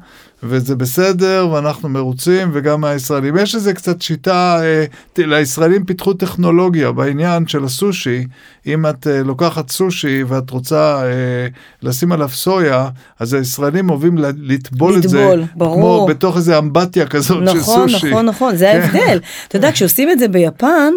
וזה 0.43 0.75
בסדר, 0.75 1.48
ואנחנו 1.51 1.89
מרוצים, 1.89 2.50
וגם 2.53 2.83
הישראלים. 2.83 3.38
יש 3.38 3.55
איזה 3.55 3.74
קצת 3.74 4.01
שיטה, 4.01 4.60
אה, 4.63 4.86
לישראלים 5.17 5.86
פיתחו 5.86 6.13
טכנולוגיה 6.13 6.91
בעניין 6.91 7.48
של 7.48 7.63
הסושי. 7.63 8.25
אם 8.67 8.86
את 8.86 9.07
אה, 9.07 9.24
לוקחת 9.24 9.69
סושי 9.69 10.24
ואת 10.24 10.50
רוצה 10.50 11.03
אה, 11.03 11.48
לשים 11.81 12.12
עליו 12.12 12.29
סויה, 12.29 12.89
אז 13.19 13.33
הישראלים 13.33 13.89
אוהבים 13.89 14.17
לטבול 14.17 14.98
את 14.98 15.10
זה. 15.10 15.19
לטבול, 15.19 15.43
ברור. 15.55 15.75
כמו 15.75 16.05
בתוך 16.10 16.38
איזה 16.38 16.57
אמבטיה 16.57 17.07
כזאת 17.07 17.38
של 17.38 17.60
נכון, 17.60 17.89
סושי. 17.89 18.10
נכון, 18.10 18.25
נכון, 18.25 18.55
זה 18.55 18.71
ההבדל. 18.71 19.19
אתה 19.48 19.57
יודע, 19.57 19.71
כשעושים 19.71 20.12
את 20.12 20.19
זה 20.19 20.27
ביפן, 20.27 20.93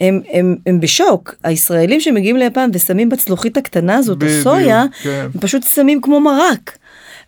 הם, 0.00 0.20
הם, 0.32 0.56
הם 0.66 0.80
בשוק. 0.80 1.34
הישראלים 1.44 2.00
שמגיעים 2.00 2.36
ליפן 2.36 2.70
ושמים 2.72 3.08
בצלוחית 3.08 3.56
הקטנה 3.56 3.96
הזאת, 3.96 4.22
הסויה, 4.22 4.84
כן. 5.02 5.26
הם 5.34 5.40
פשוט 5.40 5.62
שמים 5.62 6.00
כמו 6.00 6.20
מרק. 6.20 6.78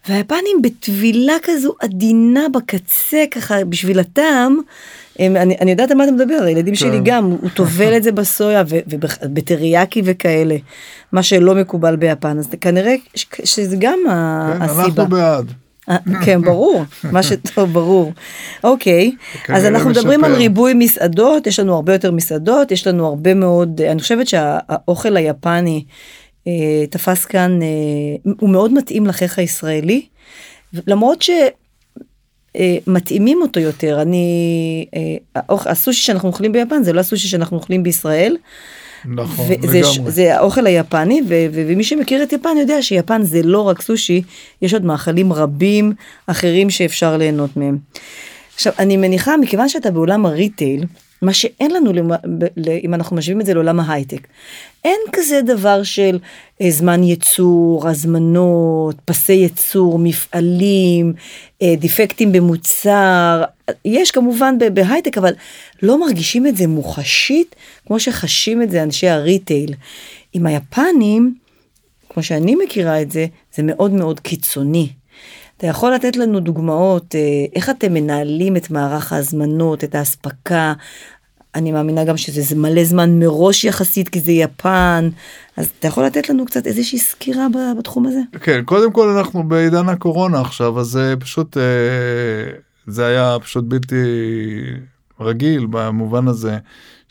והיפנים 0.08 0.62
בטבילה 0.62 1.32
כזו 1.42 1.74
עדינה 1.80 2.40
בקצה, 2.52 3.24
ככה, 3.30 3.64
בשביל 3.64 3.98
הטעם, 3.98 4.60
הם, 5.18 5.36
אני, 5.36 5.56
אני 5.60 5.70
יודעת 5.70 5.90
על 5.90 5.96
מה 5.96 6.04
אתה 6.04 6.12
מדבר, 6.12 6.42
הילדים 6.44 6.74
שלי 6.74 6.90
כן. 6.98 7.04
גם, 7.04 7.24
הוא 7.24 7.50
טובל 7.54 7.96
את 7.96 8.02
זה 8.02 8.12
בסויה 8.12 8.62
ובטריאקי 8.68 10.02
וכאלה, 10.04 10.56
מה 11.12 11.22
שלא 11.22 11.54
מקובל 11.54 11.96
ביפן, 11.96 12.38
אז 12.38 12.48
כנראה 12.60 12.94
ש- 13.14 13.26
שזה 13.44 13.76
גם 13.78 13.98
כן, 14.04 14.10
הסיבה. 14.62 14.82
אנחנו 14.84 15.06
בעד. 15.08 15.52
אה, 15.90 15.96
כן, 16.24 16.42
ברור, 16.42 16.84
מה 17.12 17.22
שטוב, 17.22 17.72
ברור. 17.72 18.12
אוקיי, 18.64 19.12
אז 19.48 19.64
אנחנו 19.64 19.90
מדברים 19.90 20.24
על. 20.24 20.34
ריבוי 20.34 20.74
מסעדות, 20.74 21.46
יש 21.46 21.60
לנו 21.60 21.74
הרבה 21.74 21.92
יותר 21.92 22.10
מסעדות, 22.12 22.72
יש 22.72 22.86
לנו 22.86 23.06
הרבה 23.06 23.34
מאוד, 23.34 23.80
אני 23.80 24.00
חושבת 24.02 24.26
שהאוכל 24.28 25.16
היפני 25.16 25.84
תפס 26.90 27.24
כאן, 27.24 27.62
אה, 27.62 27.68
הוא 28.40 28.50
מאוד 28.50 28.72
מתאים 28.72 29.06
לחיך 29.06 29.38
הישראלי, 29.38 30.06
למרות 30.86 31.22
ש... 31.22 31.30
אה, 32.56 32.76
מתאימים 32.86 33.42
אותו 33.42 33.60
יותר, 33.60 34.02
אני, 34.02 34.86
אה, 34.96 35.54
הסושי 35.66 36.02
שאנחנו 36.02 36.28
אוכלים 36.28 36.52
ביפן 36.52 36.82
זה 36.82 36.92
לא 36.92 37.00
הסושי 37.00 37.28
שאנחנו 37.28 37.56
אוכלים 37.56 37.82
בישראל. 37.82 38.36
נכון, 39.04 39.46
וזה 39.62 39.82
ש- 39.84 39.96
לגמרי. 39.96 40.12
זה 40.12 40.36
האוכל 40.36 40.66
היפני, 40.66 41.20
ו- 41.28 41.46
ו- 41.52 41.64
ומי 41.68 41.84
שמכיר 41.84 42.22
את 42.22 42.32
יפן 42.32 42.56
יודע 42.60 42.82
שיפן 42.82 43.22
זה 43.22 43.42
לא 43.42 43.60
רק 43.60 43.82
סושי, 43.82 44.22
יש 44.62 44.74
עוד 44.74 44.84
מאכלים 44.84 45.32
רבים 45.32 45.92
אחרים 46.26 46.70
שאפשר 46.70 47.16
ליהנות 47.16 47.56
מהם. 47.56 47.78
עכשיו, 48.54 48.72
אני 48.78 48.96
מניחה, 48.96 49.36
מכיוון 49.36 49.68
שאתה 49.68 49.90
בעולם 49.90 50.26
הריטייל, 50.26 50.84
מה 51.24 51.32
שאין 51.32 51.70
לנו, 51.70 51.90
אם 52.84 52.94
אנחנו 52.94 53.16
משווים 53.16 53.40
את 53.40 53.46
זה 53.46 53.54
לעולם 53.54 53.80
ההייטק, 53.80 54.26
אין 54.84 55.00
כזה 55.12 55.40
דבר 55.42 55.82
של 55.82 56.18
אה, 56.60 56.70
זמן 56.70 57.02
ייצור, 57.02 57.88
הזמנות, 57.88 58.96
פסי 59.04 59.32
ייצור, 59.32 59.98
מפעלים, 59.98 61.12
אה, 61.62 61.74
דיפקטים 61.78 62.32
במוצר. 62.32 63.44
יש 63.84 64.10
כמובן 64.10 64.54
בהייטק, 64.74 65.18
אבל 65.18 65.32
לא 65.82 66.00
מרגישים 66.00 66.46
את 66.46 66.56
זה 66.56 66.66
מוחשית, 66.66 67.56
כמו 67.86 68.00
שחשים 68.00 68.62
את 68.62 68.70
זה 68.70 68.82
אנשי 68.82 69.08
הריטייל. 69.08 69.74
עם 70.32 70.46
היפנים, 70.46 71.34
כמו 72.08 72.22
שאני 72.22 72.54
מכירה 72.64 73.02
את 73.02 73.10
זה, 73.10 73.26
זה 73.54 73.62
מאוד 73.62 73.92
מאוד 73.92 74.20
קיצוני. 74.20 74.88
אתה 75.64 75.70
יכול 75.70 75.94
לתת 75.94 76.16
לנו 76.16 76.40
דוגמאות, 76.40 77.14
אה, 77.14 77.20
איך 77.54 77.70
אתם 77.70 77.94
מנהלים 77.94 78.56
את 78.56 78.70
מערך 78.70 79.12
ההזמנות, 79.12 79.84
את 79.84 79.94
האספקה? 79.94 80.72
אני 81.54 81.72
מאמינה 81.72 82.04
גם 82.04 82.16
שזה 82.16 82.42
זה 82.42 82.56
מלא 82.56 82.84
זמן 82.84 83.18
מראש 83.18 83.64
יחסית, 83.64 84.08
כי 84.08 84.20
זה 84.20 84.32
יפן. 84.32 85.08
אז 85.56 85.70
אתה 85.78 85.88
יכול 85.88 86.04
לתת 86.04 86.28
לנו 86.28 86.44
קצת 86.44 86.66
איזושהי 86.66 86.98
סקירה 86.98 87.46
בתחום 87.78 88.06
הזה? 88.06 88.20
כן, 88.40 88.62
קודם 88.64 88.92
כל 88.92 89.08
אנחנו 89.08 89.48
בעידן 89.48 89.88
הקורונה 89.88 90.40
עכשיו, 90.40 90.80
אז 90.80 90.86
זה 90.86 91.14
פשוט, 91.20 91.56
אה, 91.56 91.62
זה 92.86 93.06
היה 93.06 93.36
פשוט 93.40 93.64
בלתי 93.64 94.04
רגיל 95.20 95.66
במובן 95.70 96.28
הזה, 96.28 96.58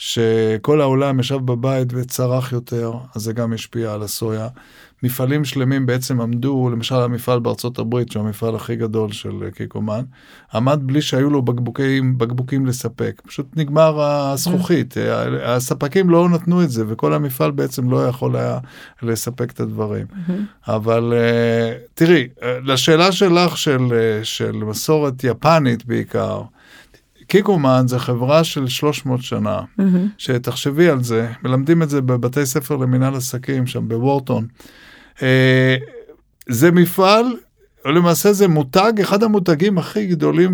שכל 0.06 0.82
העולם 0.82 1.20
ישב 1.20 1.36
בבית 1.36 1.88
וצרח 1.94 2.52
יותר, 2.52 2.94
אז 3.16 3.22
זה 3.22 3.34
גם 3.34 3.54
השפיע 3.54 3.94
על 3.94 4.04
הסויה. 4.04 4.48
מפעלים 5.04 5.46
שלמים 5.46 5.86
בעצם 5.86 6.22
עמדו, 6.22 6.70
למשל 6.70 6.96
המפעל 6.96 7.40
בארצות 7.40 7.80
הברית, 7.80 8.12
שהוא 8.12 8.24
המפעל 8.24 8.56
הכי 8.56 8.76
גדול 8.76 9.12
של 9.12 9.44
אה, 9.46 9.52
קיקומן, 9.52 10.02
עמד 10.54 10.80
בלי 10.84 11.02
שהיו 11.02 11.30
לו 11.30 11.42
בקבוקים, 11.42 12.18
בקבוקים 12.18 12.66
לספק. 12.66 13.22
פשוט 13.28 13.48
נגמר 13.56 14.02
הזכוכית, 14.02 14.98
אה, 14.98 15.56
הספקים 15.56 16.10
לא 16.10 16.30
נתנו 16.30 16.64
את 16.64 16.70
זה, 16.70 16.84
וכל 16.88 17.14
המפעל 17.14 17.52
בעצם 17.52 17.90
לא 17.90 18.08
יכול 18.08 18.36
היה 18.36 18.60
לספק 19.02 19.52
את 19.52 19.60
הדברים. 19.60 20.06
אבל 20.68 21.14
אה, 21.16 21.74
תראי, 21.94 22.28
אה, 22.44 22.58
לשאלה 22.64 23.12
שלך 23.12 23.58
של, 23.58 23.88
אה, 23.94 24.24
של 24.24 24.52
מסורת 24.52 25.24
יפנית 25.24 25.86
בעיקר, 25.86 26.42
קיקומן 27.34 27.84
זה 27.88 28.00
חברה 28.00 28.44
של 28.44 28.68
300 28.68 29.22
שנה, 29.24 29.62
שתחשבי 30.18 30.90
על 30.90 31.04
זה, 31.04 31.28
מלמדים 31.44 31.84
את 31.84 31.90
זה 31.90 32.02
בבתי 32.02 32.46
ספר 32.46 32.76
למנהל 32.76 33.16
עסקים 33.16 33.68
שם 33.68 33.88
בוורטון. 33.88 34.48
אה, 35.22 35.76
זה 36.50 36.72
מפעל, 36.72 37.26
או 37.86 37.92
למעשה 37.92 38.34
זה 38.34 38.48
מותג, 38.48 38.94
אחד 39.02 39.24
המותגים 39.24 39.78
הכי 39.78 40.06
גדולים, 40.06 40.54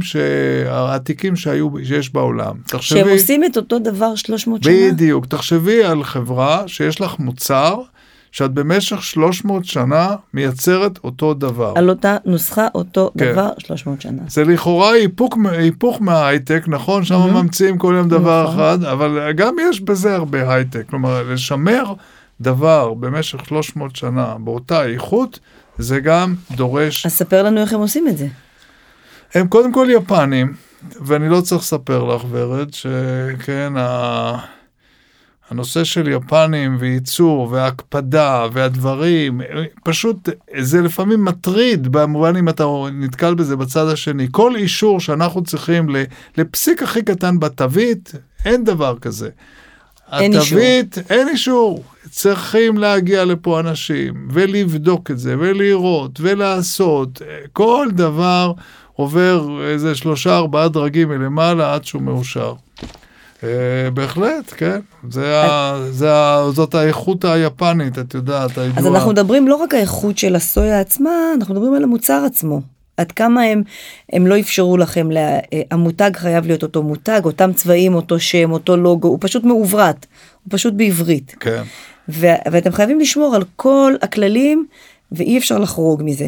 העתיקים 0.68 1.36
שהיו, 1.36 1.70
שיש 1.84 2.14
בעולם. 2.14 2.56
תחשבי, 2.66 3.00
שהם 3.00 3.10
עושים 3.10 3.44
את 3.44 3.58
אותו 3.58 3.80
דבר 3.80 4.16
300 4.16 4.64
שנה? 4.64 4.74
בדיוק, 4.74 5.26
תחשבי 5.26 5.84
על 5.84 6.04
חברה 6.04 6.68
שיש 6.68 7.02
לך 7.02 7.20
מוצר, 7.20 7.82
שאת 8.32 8.52
במשך 8.52 9.04
300 9.04 9.66
שנה 9.66 10.16
מייצרת 10.34 11.00
אותו 11.04 11.34
דבר. 11.34 11.74
על 11.76 11.90
אותה 11.90 12.18
נוסחה, 12.26 12.68
אותו 12.76 13.12
כן. 13.18 13.32
דבר 13.32 13.50
300 13.58 14.02
שנה. 14.02 14.22
זה 14.28 14.44
לכאורה 14.44 14.92
היפוך, 14.92 15.38
היפוך 15.52 16.02
מההייטק, 16.02 16.64
נכון? 16.68 17.06
שם 17.06 17.16
מהמם. 17.16 17.34
ממציאים 17.34 17.78
כל 17.78 17.94
יום 17.98 18.10
דבר 18.10 18.44
נכון. 18.44 18.56
אחד, 18.56 18.84
אבל 18.84 19.32
גם 19.32 19.56
יש 19.70 19.82
בזה 19.82 20.16
הרבה 20.16 20.54
הייטק. 20.54 20.84
כלומר, 20.90 21.24
לשמר 21.24 21.94
דבר 22.42 22.94
במשך 22.94 23.46
300 23.46 23.96
שנה 23.96 24.36
באותה 24.40 24.86
איכות, 24.86 25.40
זה 25.78 26.00
גם 26.00 26.36
דורש... 26.52 27.06
אז 27.06 27.12
ספר 27.12 27.44
לנו 27.44 27.62
איך 27.62 27.74
הם 27.74 27.80
עושים 27.80 28.08
את 28.08 28.18
זה. 28.18 28.28
הם 29.34 29.48
קודם 29.48 29.74
כל 29.74 29.88
יפנים, 29.92 30.54
ואני 31.02 31.30
לא 31.30 31.42
צריך 31.42 31.62
לספר 31.62 32.04
לך, 32.04 32.22
ורד, 32.30 32.74
שכן, 32.74 33.74
ה... 33.78 34.59
הנושא 35.50 35.84
של 35.84 36.08
יפנים 36.08 36.78
וייצור 36.80 37.48
והקפדה 37.52 38.48
והדברים, 38.54 39.42
פשוט 39.84 40.30
זה 40.60 40.82
לפעמים 40.82 41.26
מטריד 41.26 41.88
במובן 41.88 42.36
אם 42.36 42.50
אתה 42.50 42.66
נתקל 42.94 43.34
בזה 43.34 43.56
בצד 43.56 43.88
השני. 43.88 44.28
כל 44.32 44.56
אישור 44.56 45.00
שאנחנו 45.00 45.44
צריכים 45.44 45.90
לפסיק 46.38 46.84
הכי 46.84 47.02
קטן 47.02 47.40
בתווית, 47.40 48.12
אין 48.46 48.64
דבר 48.64 48.98
כזה. 49.02 49.30
אין 50.12 50.34
אישור. 50.34 50.58
התווית, 50.58 50.98
אין 51.10 51.30
אישור. 51.30 51.84
צריכים 52.10 52.78
להגיע 52.78 53.26
לפה 53.26 53.60
אנשים 53.60 54.28
ולבדוק 54.32 55.12
את 55.12 55.20
זה 55.20 55.36
ולראות 55.40 56.20
ולעשות. 56.22 57.22
כל 57.54 57.88
דבר 57.92 58.54
עובר 58.94 59.64
איזה 59.64 59.96
שלושה 59.96 60.38
ארבעה 60.38 60.68
דרגים 60.68 61.10
מלמעלה 61.10 61.74
עד 61.74 61.86
שהוא 61.86 62.02
מאושר. 62.02 62.54
אה, 63.44 63.90
בהחלט, 63.94 64.54
כן. 64.58 64.80
זה 65.10 65.42
ה, 65.44 65.78
זה 65.92 66.14
ה, 66.14 66.52
זאת 66.52 66.76
האיכות 66.76 67.26
היפנית, 67.26 68.00
את 68.00 68.14
יודעת, 68.14 68.58
הידועה. 68.58 68.80
אז 68.80 68.88
אנחנו 68.88 69.12
מדברים 69.12 69.48
לא 69.48 69.56
רק 69.56 69.74
האיכות 69.74 70.18
של 70.18 70.36
הסויה 70.36 70.80
עצמה, 70.80 71.12
אנחנו 71.36 71.54
מדברים 71.54 71.74
על 71.74 71.84
המוצר 71.84 72.24
עצמו. 72.26 72.62
עד 72.98 73.12
כמה 73.12 73.42
הם, 73.42 73.64
הם 74.14 74.28
לא 74.28 74.40
אפשרו 74.40 74.78
לכם, 74.78 75.12
לה, 75.12 75.40
אה, 75.54 75.62
המותג 75.72 76.12
חייב 76.16 76.46
להיות 76.46 76.64
אותו 76.64 76.84
מותג, 76.84 77.22
אותם 77.26 77.54
צבעים, 77.54 77.94
אותו 77.94 78.20
שם, 78.20 78.52
אותו 78.52 78.78
לוגו, 78.78 79.08
הוא 79.08 79.18
פשוט 79.22 79.44
מעוברת, 79.44 80.06
הוא 80.44 80.52
פשוט 80.52 80.74
בעברית. 80.74 81.36
כן. 81.40 81.64
ו, 82.10 82.28
ואתם 82.52 82.72
חייבים 82.72 83.00
לשמור 83.00 83.36
על 83.36 83.44
כל 83.56 83.94
הכללים, 84.02 84.66
ואי 85.12 85.38
אפשר 85.38 85.58
לחרוג 85.58 86.02
מזה. 86.06 86.28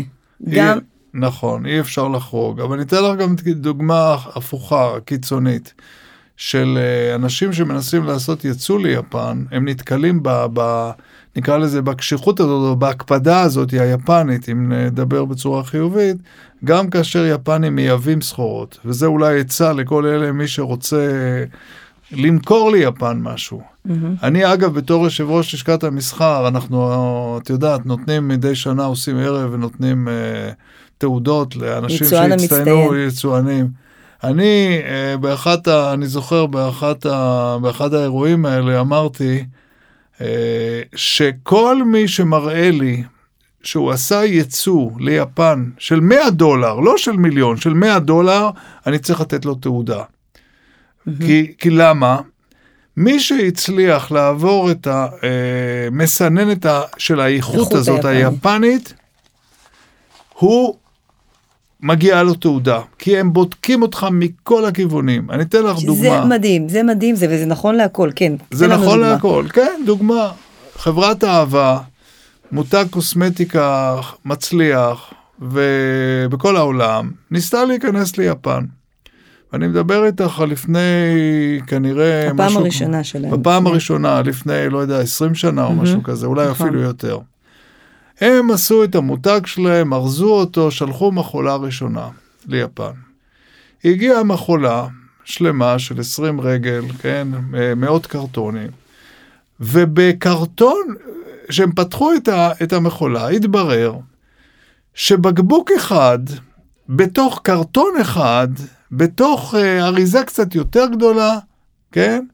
גם, 0.50 0.78
אי, 0.78 0.84
נכון, 1.14 1.66
אי 1.66 1.80
אפשר 1.80 2.08
לחרוג. 2.08 2.60
אבל 2.60 2.76
אני 2.76 2.84
אתן 2.84 2.98
לך 3.04 3.20
גם 3.20 3.36
דוגמה 3.56 4.18
הפוכה, 4.36 4.94
קיצונית, 5.06 5.74
של 6.38 6.78
אה, 6.82 7.16
אנשים 7.16 7.54
שמנסים 7.54 8.04
לעשות 8.04 8.46
יצוא 8.46 8.80
ליפן, 8.80 9.44
הם 9.52 9.68
נתקלים 9.68 10.24
ב... 10.24 10.46
ב 10.54 10.90
נקרא 11.36 11.58
לזה 11.58 11.82
בקשיחות 11.82 12.40
הזאת, 12.40 12.70
או 12.70 12.76
בהקפדה 12.76 13.42
הזאת 13.42 13.72
היפנית, 13.72 14.50
אם 14.50 14.74
נדבר 14.74 15.26
בצורה 15.26 15.64
חיובית, 15.64 16.18
גם 16.66 16.90
כאשר 16.90 17.26
יפנים 17.26 17.76
מייבאים 17.76 18.22
סחורות, 18.22 18.80
וזה 18.86 19.06
אולי 19.06 19.40
עצה 19.40 19.74
לכל 19.74 20.06
אלה, 20.06 20.32
מי 20.32 20.48
שרוצה 20.48 21.08
למכור 22.12 22.72
ליפן 22.72 23.20
משהו. 23.22 23.62
אני 24.24 24.54
אגב, 24.54 24.74
בתור 24.74 25.04
יושב 25.04 25.30
ראש 25.30 25.54
לשכת 25.54 25.84
המסחר, 25.84 26.48
אנחנו, 26.48 27.40
את 27.42 27.50
יודעת, 27.50 27.86
נותנים 27.86 28.28
מדי 28.28 28.56
שנה, 28.56 28.86
עושים 28.86 29.18
ערב 29.18 29.54
ונותנים 29.54 30.08
אה, 30.08 30.14
תעודות 30.98 31.56
לאנשים 31.56 32.08
שהצטיינו. 32.08 32.96
יצואנים. 32.96 33.68
אני, 34.24 34.82
אה, 34.86 35.18
באחת 35.18 35.68
ה... 35.68 35.94
אני 35.94 36.08
זוכר 36.08 36.46
באחת 36.46 37.06
ה, 37.06 37.58
באחד 37.62 37.94
האירועים 37.94 38.46
האלה 38.46 38.80
אמרתי, 38.80 39.46
אה, 40.22 40.82
שכל 40.96 41.84
מי 41.84 42.08
שמראה 42.08 42.72
לי 42.72 43.04
שהוא 43.64 43.92
עשה 43.92 44.24
ייצוא 44.24 44.90
ליפן 45.00 45.70
של 45.78 46.00
100 46.00 46.30
דולר, 46.30 46.80
לא 46.80 46.98
של 46.98 47.12
מיליון, 47.12 47.58
של 47.58 47.74
100 47.74 48.00
דולר, 48.00 48.50
אני 48.88 49.00
צריך 49.00 49.22
לתת 49.22 49.46
לו 49.46 49.56
תעודה. 49.56 50.04
כי, 51.26 51.54
כי 51.58 51.70
למה? 51.70 52.20
מי 52.98 53.20
שהצליח 53.20 54.12
לעבור 54.12 54.72
את 54.72 54.88
המסננת 54.92 56.66
אה, 56.66 56.82
של 56.98 57.20
האיכות 57.20 57.56
איכות 57.56 57.74
הזאת. 57.74 58.06
היפנית, 58.06 58.94
הוא 60.34 60.78
מגיעה 61.82 62.24
לו 62.24 62.34
תעודה, 62.34 62.80
כי 63.00 63.18
הם 63.18 63.34
בודקים 63.34 63.82
אותך 63.82 64.08
מכל 64.12 64.66
הכיוונים. 64.66 65.32
אני 65.32 65.44
אתן 65.44 65.64
לך 65.64 65.80
זה 65.80 65.86
דוגמה. 65.86 66.26
מדהים, 66.26 66.70
זה 66.70 66.84
מדהים, 66.84 67.16
זה, 67.16 67.28
וזה 67.30 67.46
נכון 67.46 67.76
להכל, 67.76 68.10
כן. 68.16 68.34
זה 68.52 68.68
נכון 68.68 68.98
דוגמה. 69.00 69.12
להכל, 69.12 69.46
כן, 69.54 69.82
דוגמה. 69.86 70.32
חברת 70.76 71.24
אהבה, 71.24 71.80
מותג 72.52 72.86
קוסמטיקה 72.90 73.96
מצליח, 74.26 75.14
ובכל 75.42 76.56
העולם, 76.58 77.12
ניסתה 77.32 77.66
להיכנס 77.66 78.18
ליפן. 78.18 78.66
אני 79.54 79.68
מדבר 79.68 80.06
איתך 80.06 80.40
על 80.40 80.50
לפני 80.50 80.80
כנראה 81.68 82.26
הפעם 82.28 82.38
משהו... 82.48 82.60
הראשונה 82.60 83.04
שלהם. 83.04 83.32
בפעם 83.32 83.62
לפני- 83.64 83.72
הראשונה, 83.72 84.22
לפני, 84.22 84.70
לא 84.70 84.78
יודע, 84.78 85.00
20 85.00 85.36
שנה 85.36 85.66
או 85.66 85.74
משהו 85.74 86.04
כזה, 86.04 86.26
אולי 86.28 86.48
נכון. 86.50 86.68
אפילו 86.68 86.82
יותר. 86.82 87.18
הם 88.22 88.52
עשו 88.52 88.84
את 88.84 88.96
המותג 88.96 89.42
שלהם, 89.46 89.94
ארזו 89.94 90.34
אותו, 90.34 90.72
שלחו 90.72 91.12
מכולה 91.12 91.56
ראשונה 91.56 92.10
ליפן. 92.48 92.92
הגיעה 93.86 94.24
מכולה 94.24 94.88
שלמה 95.24 95.80
של 95.80 96.00
20 96.00 96.42
רגל, 96.42 96.84
כן, 97.02 97.28
מאות 97.76 98.06
קרטונים, 98.06 98.70
ובקרטון, 99.60 100.96
כשהם 101.48 101.72
פתחו 101.72 102.14
את, 102.14 102.30
את 102.64 102.74
המכולה, 102.74 103.28
התברר 103.28 103.94
שבקבוק 104.94 105.72
אחד, 105.78 106.20
בתוך 106.90 107.40
קרטון 107.44 107.94
אחד, 108.02 108.48
בתוך 108.92 109.56
אה, 109.58 109.86
אריזה 109.86 110.24
קצת 110.24 110.56
יותר 110.56 110.86
גדולה, 110.92 111.40
כן, 111.92 112.26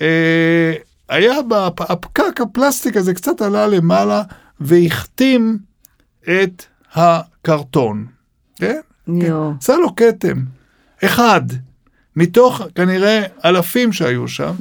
אה, 0.00 0.72
היה 1.08 1.34
בפ- 1.48 1.80
הפקק 1.92 2.40
הפלסטיק 2.40 2.96
הזה 2.96 3.14
קצת 3.14 3.42
עלה 3.42 3.66
למעלה 3.66 4.22
והחתים 4.60 5.58
את 6.22 6.62
הקרטון, 6.94 8.06
כן? 8.56 8.80
יואו. 9.08 9.52
עשה 9.60 9.76
לו 9.76 9.96
כתם. 9.96 10.44
אחד, 11.04 11.42
מתוך 12.16 12.62
כנראה 12.74 13.22
אלפים 13.44 13.92
שהיו 13.92 14.28
שם. 14.28 14.52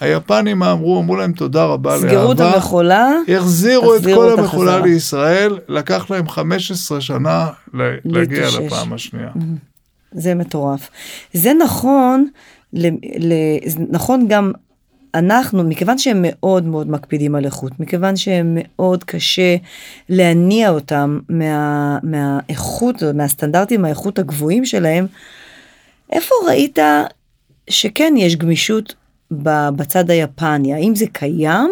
היפנים 0.00 0.62
אמרו, 0.62 1.00
אמרו 1.00 1.16
להם 1.16 1.32
תודה 1.32 1.64
רבה 1.64 1.98
סגרו 1.98 2.32
את 2.32 2.38
לאהבה. 2.40 2.54
המכולה, 2.54 3.10
החזירו 3.36 3.96
את 3.96 4.00
כל 4.14 4.38
המכולה. 4.38 4.80
לישראל, 4.80 5.58
לקח 5.68 6.10
להם 6.10 6.28
15 6.28 7.00
שנה 7.00 7.48
להגיע. 8.04 8.46
לפעם 8.60 8.92
השנייה. 8.92 9.30
זה 10.12 10.34
מטורף. 10.34 10.90
זה 11.32 11.52
נכון, 11.64 12.28
ל, 12.72 12.86
ל, 13.18 13.32
נכון 13.90 14.28
גם 14.28 14.52
אנחנו, 15.18 15.64
מכיוון 15.64 15.98
שהם 15.98 16.24
מאוד 16.28 16.64
מאוד 16.64 16.90
מקפידים 16.90 17.34
על 17.34 17.44
איכות, 17.44 17.80
מכיוון 17.80 18.16
שהם 18.16 18.58
מאוד 18.60 19.04
קשה 19.04 19.56
להניע 20.08 20.70
אותם 20.70 21.18
מה, 21.28 21.98
מהאיכות, 22.02 23.02
מהסטנדרטים 23.14 23.84
האיכות 23.84 24.18
הגבוהים 24.18 24.64
שלהם, 24.64 25.06
איפה 26.12 26.34
ראית 26.46 26.78
שכן 27.70 28.14
יש 28.16 28.36
גמישות 28.36 28.94
בצד 29.76 30.10
היפני? 30.10 30.74
האם 30.74 30.94
זה 30.94 31.04
קיים? 31.12 31.70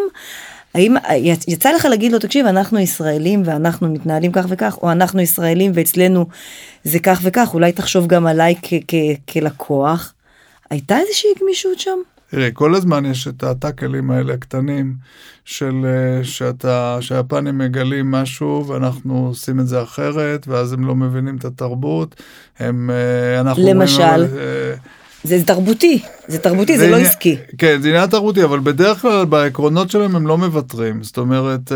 האם 0.74 0.96
יצ- 1.10 1.44
יצא 1.48 1.72
לך 1.72 1.84
להגיד 1.84 2.12
לו, 2.12 2.18
תקשיב, 2.18 2.46
אנחנו 2.46 2.78
ישראלים 2.78 3.42
ואנחנו 3.44 3.88
מתנהלים 3.88 4.32
כך 4.32 4.46
וכך, 4.48 4.78
או 4.82 4.92
אנחנו 4.92 5.20
ישראלים 5.20 5.72
ואצלנו 5.74 6.26
זה 6.84 6.98
כך 6.98 7.20
וכך, 7.22 7.50
אולי 7.54 7.72
תחשוב 7.72 8.06
גם 8.06 8.26
עליי 8.26 8.54
כלקוח. 9.32 10.14
הייתה 10.70 10.98
איזושהי 10.98 11.30
גמישות 11.40 11.80
שם? 11.80 11.98
תראה, 12.34 12.50
כל 12.50 12.74
הזמן 12.74 13.04
יש 13.04 13.28
את 13.28 13.42
הטאקלים 13.42 14.10
האלה 14.10 14.34
הקטנים 14.34 14.94
של 15.44 15.74
אה, 15.84 16.24
שאתה, 16.24 16.98
שהיפנים 17.00 17.58
מגלים 17.58 18.10
משהו 18.10 18.64
ואנחנו 18.68 19.26
עושים 19.26 19.60
את 19.60 19.66
זה 19.66 19.82
אחרת, 19.82 20.48
ואז 20.48 20.72
הם 20.72 20.86
לא 20.86 20.94
מבינים 20.94 21.36
את 21.36 21.44
התרבות. 21.44 22.14
הם, 22.58 22.90
אה, 22.90 23.40
אנחנו 23.40 23.62
אומרים, 23.62 23.80
למשל? 23.80 24.02
אבל, 24.02 24.22
אה, 24.38 24.74
זה 25.24 25.44
תרבותי, 25.46 26.02
זה 26.28 26.38
תרבותי, 26.38 26.78
זה 26.78 26.90
לא 26.90 26.96
עניין- 26.96 27.10
עסקי. 27.10 27.36
כן, 27.58 27.78
זה 27.82 27.88
עניין 27.88 28.06
תרבותי, 28.06 28.44
אבל 28.44 28.60
בדרך 28.60 29.02
כלל 29.02 29.24
בעקרונות 29.24 29.90
שלהם 29.90 30.16
הם 30.16 30.26
לא 30.26 30.38
מוותרים. 30.38 31.02
זאת 31.02 31.18
אומרת, 31.18 31.72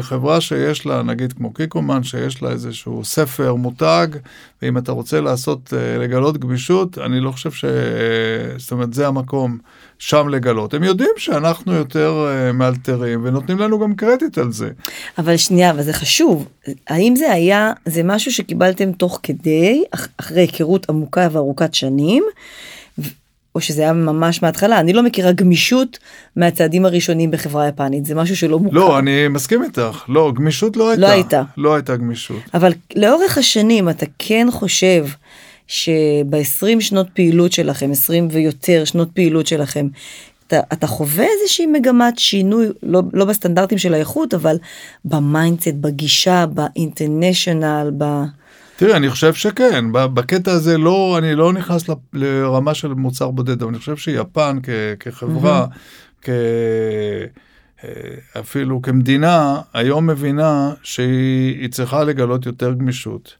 חברה 0.00 0.40
שיש 0.40 0.86
לה, 0.86 1.02
נגיד 1.02 1.32
כמו 1.32 1.52
קיקומן, 1.52 2.02
שיש 2.02 2.42
לה 2.42 2.50
איזשהו 2.50 3.04
ספר 3.04 3.54
מותג, 3.54 4.06
ואם 4.62 4.78
אתה 4.78 4.92
רוצה 4.92 5.20
לעשות, 5.20 5.72
אה, 5.76 5.98
לגלות 5.98 6.38
גמישות, 6.38 6.98
אני 6.98 7.20
לא 7.20 7.30
חושב 7.30 7.50
ש... 7.52 7.64
אה, 7.64 7.70
זאת 8.58 8.72
אומרת, 8.72 8.94
זה 8.94 9.06
המקום 9.06 9.58
שם 9.98 10.28
לגלות. 10.28 10.74
הם 10.74 10.84
יודעים 10.84 11.10
שאנחנו 11.16 11.72
יותר 11.72 12.26
אה, 12.28 12.52
מאלתרים, 12.52 13.20
ונותנים 13.24 13.58
לנו 13.58 13.78
גם 13.78 13.94
קרדיט 13.94 14.38
על 14.38 14.52
זה. 14.52 14.70
אבל 15.18 15.36
שנייה, 15.36 15.70
אבל 15.70 15.82
זה 15.82 15.92
חשוב. 15.92 16.48
האם 16.88 17.16
זה 17.16 17.32
היה, 17.32 17.72
זה 17.86 18.02
משהו 18.04 18.32
שקיבלתם 18.32 18.92
תוך 18.92 19.20
כדי, 19.22 19.84
אח- 19.94 20.08
אחרי 20.16 20.40
היכרות 20.40 20.90
עמוקה 20.90 21.28
וארוכת 21.32 21.74
שנים, 21.74 22.24
או 23.56 23.60
שזה 23.60 23.82
היה 23.82 23.92
ממש 23.92 24.42
מההתחלה? 24.42 24.80
אני 24.80 24.92
לא 24.92 25.02
מכירה 25.02 25.32
גמישות 25.32 25.98
מהצעדים 26.36 26.84
הראשונים 26.84 27.30
בחברה 27.30 27.68
יפנית, 27.68 28.04
זה 28.04 28.14
משהו 28.14 28.36
שלא 28.36 28.58
מוכר. 28.58 28.76
לא, 28.76 28.98
אני 28.98 29.28
מסכים 29.28 29.62
איתך. 29.62 30.04
לא, 30.08 30.32
גמישות 30.34 30.76
לא 30.76 30.90
הייתה. 30.90 31.10
הייתה. 31.10 31.42
לא 31.56 31.74
הייתה 31.74 31.96
גמישות. 31.96 32.36
אבל 32.54 32.72
לאורך 32.96 33.38
השנים 33.38 33.88
אתה 33.88 34.06
כן 34.18 34.46
חושב 34.50 35.06
שב-20 35.66 36.80
שנות 36.80 37.06
פעילות 37.14 37.52
שלכם, 37.52 37.90
20 37.90 38.28
ויותר 38.30 38.84
שנות 38.84 39.08
פעילות 39.14 39.46
שלכם, 39.46 39.88
אתה, 40.46 40.60
אתה 40.72 40.86
חווה 40.86 41.26
איזושהי 41.40 41.66
מגמת 41.66 42.18
שינוי, 42.18 42.66
לא, 42.82 43.02
לא 43.12 43.24
בסטנדרטים 43.24 43.78
של 43.78 43.94
האיכות, 43.94 44.34
אבל 44.34 44.56
ב 45.04 45.12
mindset, 45.12 45.74
בגישה, 45.80 46.46
ב 46.46 46.56
international, 46.56 47.90
ב... 47.98 48.04
תראה, 48.76 48.96
אני 48.96 49.10
חושב 49.10 49.34
שכן, 49.34 49.84
בקטע 49.92 50.52
הזה 50.52 50.78
לא, 50.78 51.18
אני 51.18 51.34
לא 51.34 51.52
נכנס 51.52 51.84
לרמה 52.12 52.74
של 52.74 52.88
מוצר 52.88 53.30
בודד, 53.30 53.62
אבל 53.62 53.70
אני 53.70 53.78
חושב 53.78 53.96
שיפן 53.96 54.58
כ- 54.62 54.68
כחברה, 55.00 55.66
כ... 56.22 56.28
אה, 57.84 57.90
אפילו 58.40 58.82
כמדינה, 58.82 59.60
היום 59.74 60.06
מבינה 60.06 60.74
שהיא 60.82 61.60
היא 61.60 61.70
צריכה 61.70 62.04
לגלות 62.04 62.46
יותר 62.46 62.72
גמישות. 62.72 63.36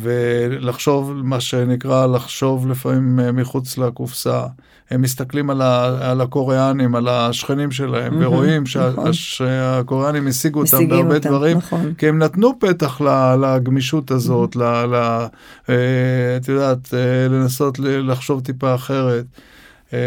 ולחשוב, 0.00 1.12
מה 1.14 1.40
שנקרא, 1.40 2.06
לחשוב 2.06 2.70
לפעמים 2.70 3.20
אה, 3.20 3.32
מחוץ 3.32 3.78
לקופסה. 3.78 4.42
הם 4.90 5.02
מסתכלים 5.02 5.50
על, 5.50 5.62
ה, 5.62 5.98
על 6.10 6.20
הקוריאנים, 6.20 6.94
על 6.94 7.08
השכנים 7.08 7.70
שלהם, 7.70 8.14
מהמם, 8.14 8.26
ורואים 8.26 8.62
נכון. 8.62 9.12
שה, 9.12 9.12
שהקוריאנים 9.12 10.26
השיגו 10.26 10.60
אותם 10.60 10.88
בהרבה 10.88 11.14
אותם, 11.14 11.28
דברים, 11.28 11.58
נכון. 11.58 11.94
כי 11.98 12.08
הם 12.08 12.18
נתנו 12.18 12.58
פתח 12.58 13.00
ל- 13.00 13.34
לגמישות 13.44 14.10
הזאת, 14.10 14.56
ל, 14.56 14.62
ל, 14.62 14.94
אה, 15.68 15.76
את 16.36 16.48
יודעת, 16.48 16.94
אה, 16.94 17.28
לנסות 17.28 17.78
לחשוב 17.78 18.40
טיפה 18.40 18.74
אחרת. 18.74 19.24
אה, 19.94 19.98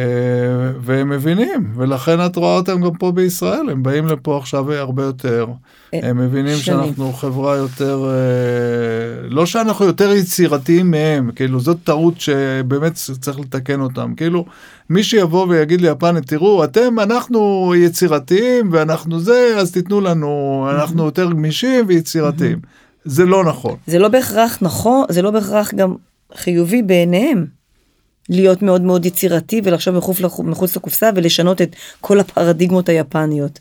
והם 0.81 1.09
מבינים, 1.09 1.73
ולכן 1.75 2.25
את 2.25 2.35
רואה 2.35 2.55
אותם 2.55 2.81
גם 2.81 2.93
פה 2.99 3.11
בישראל, 3.11 3.69
הם 3.69 3.83
באים 3.83 4.07
לפה 4.07 4.37
עכשיו 4.37 4.73
הרבה 4.73 5.03
יותר. 5.03 5.45
אה, 5.93 5.99
הם 6.03 6.17
מבינים 6.17 6.57
שנים. 6.57 6.83
שאנחנו 6.83 7.13
חברה 7.13 7.55
יותר, 7.55 8.05
אה, 8.09 9.29
לא 9.29 9.45
שאנחנו 9.45 9.85
יותר 9.85 10.11
יצירתיים 10.11 10.91
מהם, 10.91 11.31
כאילו 11.35 11.59
זאת 11.59 11.77
טעות 11.83 12.19
שבאמת 12.19 12.93
צריך 12.93 13.39
לתקן 13.39 13.79
אותם. 13.79 14.13
כאילו, 14.17 14.45
מי 14.89 15.03
שיבוא 15.03 15.45
ויגיד 15.49 15.81
ליפנית, 15.81 16.27
תראו, 16.27 16.63
אתם, 16.63 16.99
אנחנו 16.99 17.73
יצירתיים 17.77 18.69
ואנחנו 18.71 19.19
זה, 19.19 19.53
אז 19.57 19.71
תיתנו 19.71 20.01
לנו, 20.01 20.67
אנחנו 20.71 21.05
יותר 21.05 21.29
גמישים 21.29 21.85
ויצירתיים. 21.87 22.59
זה 23.05 23.25
לא 23.25 23.43
נכון. 23.43 23.75
זה 23.87 23.99
לא 23.99 24.07
בהכרח 24.07 24.57
נכון, 24.61 25.05
זה 25.09 25.21
לא 25.21 25.31
בהכרח 25.31 25.73
גם 25.73 25.95
חיובי 26.35 26.81
בעיניהם. 26.81 27.58
להיות 28.29 28.61
מאוד 28.61 28.81
מאוד 28.81 29.05
יצירתי 29.05 29.61
ולחשוב 29.63 29.97
מחוץ, 29.97 30.19
מחוץ 30.43 30.75
לקופסה 30.75 31.09
ולשנות 31.15 31.61
את 31.61 31.75
כל 32.01 32.19
הפרדיגמות 32.19 32.89
היפניות. 32.89 33.59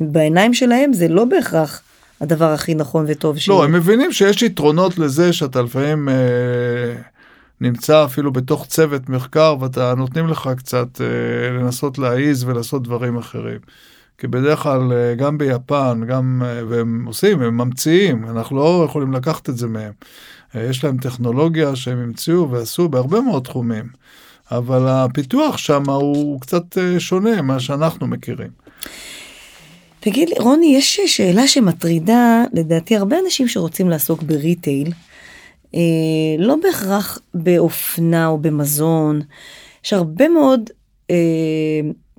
בעיניים 0.00 0.54
שלהם 0.54 0.92
זה 0.92 1.08
לא 1.08 1.24
בהכרח 1.24 1.82
הדבר 2.20 2.52
הכי 2.52 2.74
נכון 2.74 3.04
וטוב 3.08 3.34
לא, 3.34 3.40
שיהיה. 3.40 3.62
הם 3.64 3.72
מבינים 3.72 4.12
שיש 4.12 4.42
יתרונות 4.42 4.98
לזה 4.98 5.32
שאתה 5.32 5.62
לפעמים 5.62 6.08
אה, 6.08 6.14
נמצא 7.60 8.04
אפילו 8.04 8.32
בתוך 8.32 8.66
צוות 8.66 9.08
מחקר 9.08 9.56
ואתה 9.60 9.94
נותנים 9.94 10.28
לך 10.28 10.50
קצת 10.56 11.00
אה, 11.00 11.50
לנסות 11.50 11.98
להעיז 11.98 12.44
ולעשות 12.44 12.82
דברים 12.82 13.16
אחרים. 13.16 13.58
כי 14.20 14.26
בדרך 14.26 14.58
כלל 14.58 14.92
אה, 14.92 15.14
גם 15.14 15.38
ביפן, 15.38 16.00
גם, 16.08 16.42
אה, 16.44 16.62
והם 16.68 17.04
עושים, 17.06 17.42
הם 17.42 17.56
ממציאים, 17.56 18.24
אנחנו 18.24 18.56
לא 18.56 18.84
יכולים 18.88 19.12
לקחת 19.12 19.48
את 19.48 19.56
זה 19.56 19.66
מהם. 19.66 19.92
יש 20.54 20.84
להם 20.84 20.98
טכנולוגיה 20.98 21.76
שהם 21.76 21.98
המציאו 21.98 22.50
ועשו 22.50 22.88
בהרבה 22.88 23.20
מאוד 23.20 23.44
תחומים, 23.44 23.84
אבל 24.50 24.88
הפיתוח 24.88 25.56
שם 25.56 25.90
הוא 25.90 26.40
קצת 26.40 26.78
אה, 26.78 27.00
שונה 27.00 27.42
ממה 27.42 27.60
שאנחנו 27.60 28.06
מכירים. 28.06 28.50
תגיד 30.00 30.28
לי, 30.28 30.34
רוני, 30.38 30.76
יש 30.76 31.00
שאלה 31.06 31.48
שמטרידה, 31.48 32.44
לדעתי, 32.52 32.96
הרבה 32.96 33.16
אנשים 33.24 33.48
שרוצים 33.48 33.88
לעסוק 33.88 34.22
בריטייל, 34.22 34.92
אה, 35.74 35.80
לא 36.38 36.56
בהכרח 36.62 37.18
באופנה 37.34 38.26
או 38.26 38.38
במזון, 38.38 39.20
יש 39.84 39.92
הרבה 39.92 40.28
מאוד 40.28 40.70
אה, 41.10 41.16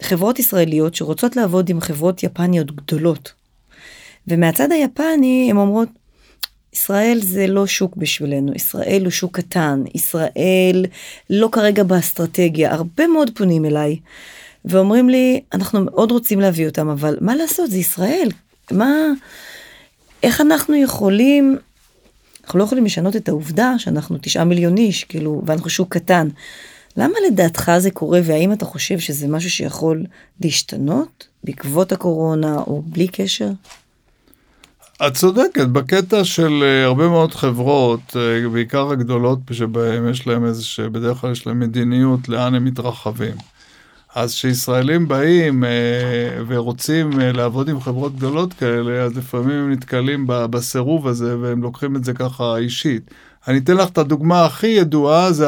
חברות 0.01 0.39
ישראליות 0.39 0.95
שרוצות 0.95 1.35
לעבוד 1.35 1.69
עם 1.69 1.79
חברות 1.79 2.23
יפניות 2.23 2.71
גדולות. 2.75 3.33
ומהצד 4.27 4.71
היפני 4.71 5.47
הן 5.51 5.57
אומרות, 5.57 5.89
ישראל 6.73 7.19
זה 7.23 7.47
לא 7.47 7.67
שוק 7.67 7.95
בשבילנו, 7.95 8.53
ישראל 8.55 9.01
הוא 9.03 9.11
שוק 9.11 9.37
קטן, 9.37 9.83
ישראל 9.95 10.85
לא 11.29 11.49
כרגע 11.51 11.83
באסטרטגיה, 11.83 12.73
הרבה 12.73 13.07
מאוד 13.07 13.31
פונים 13.33 13.65
אליי 13.65 13.99
ואומרים 14.65 15.09
לי, 15.09 15.41
אנחנו 15.53 15.85
מאוד 15.85 16.11
רוצים 16.11 16.39
להביא 16.39 16.67
אותם, 16.67 16.89
אבל 16.89 17.17
מה 17.21 17.35
לעשות, 17.35 17.71
זה 17.71 17.77
ישראל, 17.77 18.29
מה, 18.71 18.95
איך 20.23 20.41
אנחנו 20.41 20.75
יכולים, 20.75 21.57
אנחנו 22.43 22.59
לא 22.59 22.63
יכולים 22.63 22.85
לשנות 22.85 23.15
את 23.15 23.29
העובדה 23.29 23.73
שאנחנו 23.77 24.17
תשעה 24.21 24.43
מיליון 24.43 24.77
איש, 24.77 25.03
כאילו, 25.03 25.41
ואנחנו 25.45 25.69
שוק 25.69 25.93
קטן. 25.93 26.27
למה 26.97 27.13
לדעתך 27.27 27.71
זה 27.77 27.91
קורה, 27.91 28.19
והאם 28.23 28.53
אתה 28.53 28.65
חושב 28.65 28.99
שזה 28.99 29.27
משהו 29.27 29.49
שיכול 29.49 30.05
להשתנות 30.41 31.27
בעקבות 31.43 31.91
הקורונה 31.91 32.55
או 32.55 32.81
בלי 32.85 33.07
קשר? 33.07 33.49
את 35.07 35.13
צודקת, 35.13 35.67
בקטע 35.67 36.23
של 36.23 36.63
אה, 36.63 36.85
הרבה 36.85 37.07
מאוד 37.07 37.33
חברות, 37.33 38.15
אה, 38.15 38.49
בעיקר 38.49 38.91
הגדולות 38.91 39.39
שבהם 39.51 40.09
יש 40.09 40.27
להם 40.27 40.45
איזה, 40.45 40.63
שבדרך 40.63 41.17
כלל 41.17 41.31
יש 41.31 41.47
להם 41.47 41.59
מדיניות 41.59 42.29
לאן 42.29 42.55
הם 42.55 42.65
מתרחבים. 42.65 43.35
אז 44.15 44.33
כשישראלים 44.33 45.07
באים 45.07 45.63
אה, 45.63 45.69
ורוצים 46.47 47.09
לעבוד 47.19 47.69
עם 47.69 47.79
חברות 47.79 48.15
גדולות 48.15 48.53
כאלה, 48.53 49.03
אז 49.03 49.17
לפעמים 49.17 49.57
הם 49.57 49.71
נתקלים 49.71 50.25
בסירוב 50.27 51.07
הזה 51.07 51.39
והם 51.39 51.61
לוקחים 51.63 51.95
את 51.95 52.03
זה 52.03 52.13
ככה 52.13 52.57
אישית. 52.57 53.11
אני 53.47 53.57
אתן 53.57 53.77
לך 53.77 53.89
את 53.89 53.97
הדוגמה 53.97 54.45
הכי 54.45 54.67
ידועה, 54.67 55.31
זה, 55.31 55.47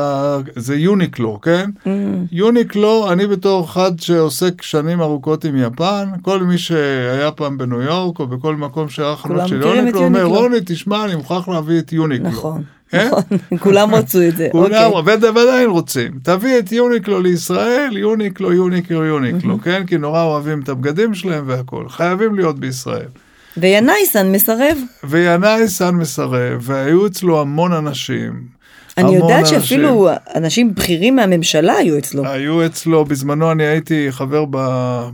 זה 0.55 0.75
יוניקלו, 0.75 1.41
כן? 1.41 1.69
Mm. 1.85 1.89
יוניקלו, 2.31 3.11
אני 3.11 3.27
בתור 3.27 3.65
אחד 3.65 3.91
שעוסק 3.99 4.61
שנים 4.61 5.01
ארוכות 5.01 5.45
עם 5.45 5.55
יפן, 5.57 6.09
כל 6.21 6.43
מי 6.43 6.57
שהיה 6.57 7.31
פעם 7.31 7.57
בניו 7.57 7.81
יורק 7.81 8.19
או 8.19 8.27
בכל 8.27 8.55
מקום 8.55 8.89
שהיה 8.89 9.15
חנות 9.15 9.47
של 9.47 9.61
יוניקלו, 9.61 10.03
אומר, 10.03 10.23
רוני, 10.23 10.57
תשמע, 10.65 11.05
אני 11.05 11.15
מוכרח 11.15 11.47
להביא 11.47 11.79
את 11.79 11.93
יוניקלו. 11.93 12.29
נכון. 12.29 12.63
כן? 12.89 13.09
נכון, 13.11 13.57
כולם 13.59 13.95
רצו 13.95 14.21
את 14.27 14.37
זה, 14.37 14.47
כולם. 14.51 14.91
ועדיין 15.35 15.69
רוצים. 15.69 16.19
תביא 16.23 16.59
את 16.59 16.71
יוניקלו 16.71 17.21
לישראל, 17.21 17.97
יוניקלו, 17.97 18.53
יוניקלו, 18.53 19.05
יוניקלו, 19.05 19.61
כן? 19.61 19.83
כי 19.87 19.97
נורא 19.97 20.23
אוהבים 20.23 20.61
את 20.61 20.69
הבגדים 20.69 21.13
שלהם 21.13 21.43
והכול. 21.47 21.89
חייבים 21.89 22.35
להיות 22.35 22.59
בישראל. 22.59 23.07
וינאי-סן 23.57 24.31
מסרב. 24.31 24.77
וינאי-סן 25.03 25.95
מסרב, 25.95 26.57
והיו 26.61 27.07
אצלו 27.07 27.41
המון 27.41 27.73
אנשים. 27.73 28.63
אני 28.97 29.15
יודעת 29.15 29.47
שאפילו 29.47 30.09
אנשים 30.35 30.75
בכירים 30.75 31.15
מהממשלה 31.15 31.73
היו 31.73 31.97
אצלו. 31.97 32.25
היו 32.27 32.65
אצלו, 32.65 33.05
בזמנו 33.05 33.51
אני 33.51 33.63
הייתי 33.63 34.07
חבר 34.09 34.45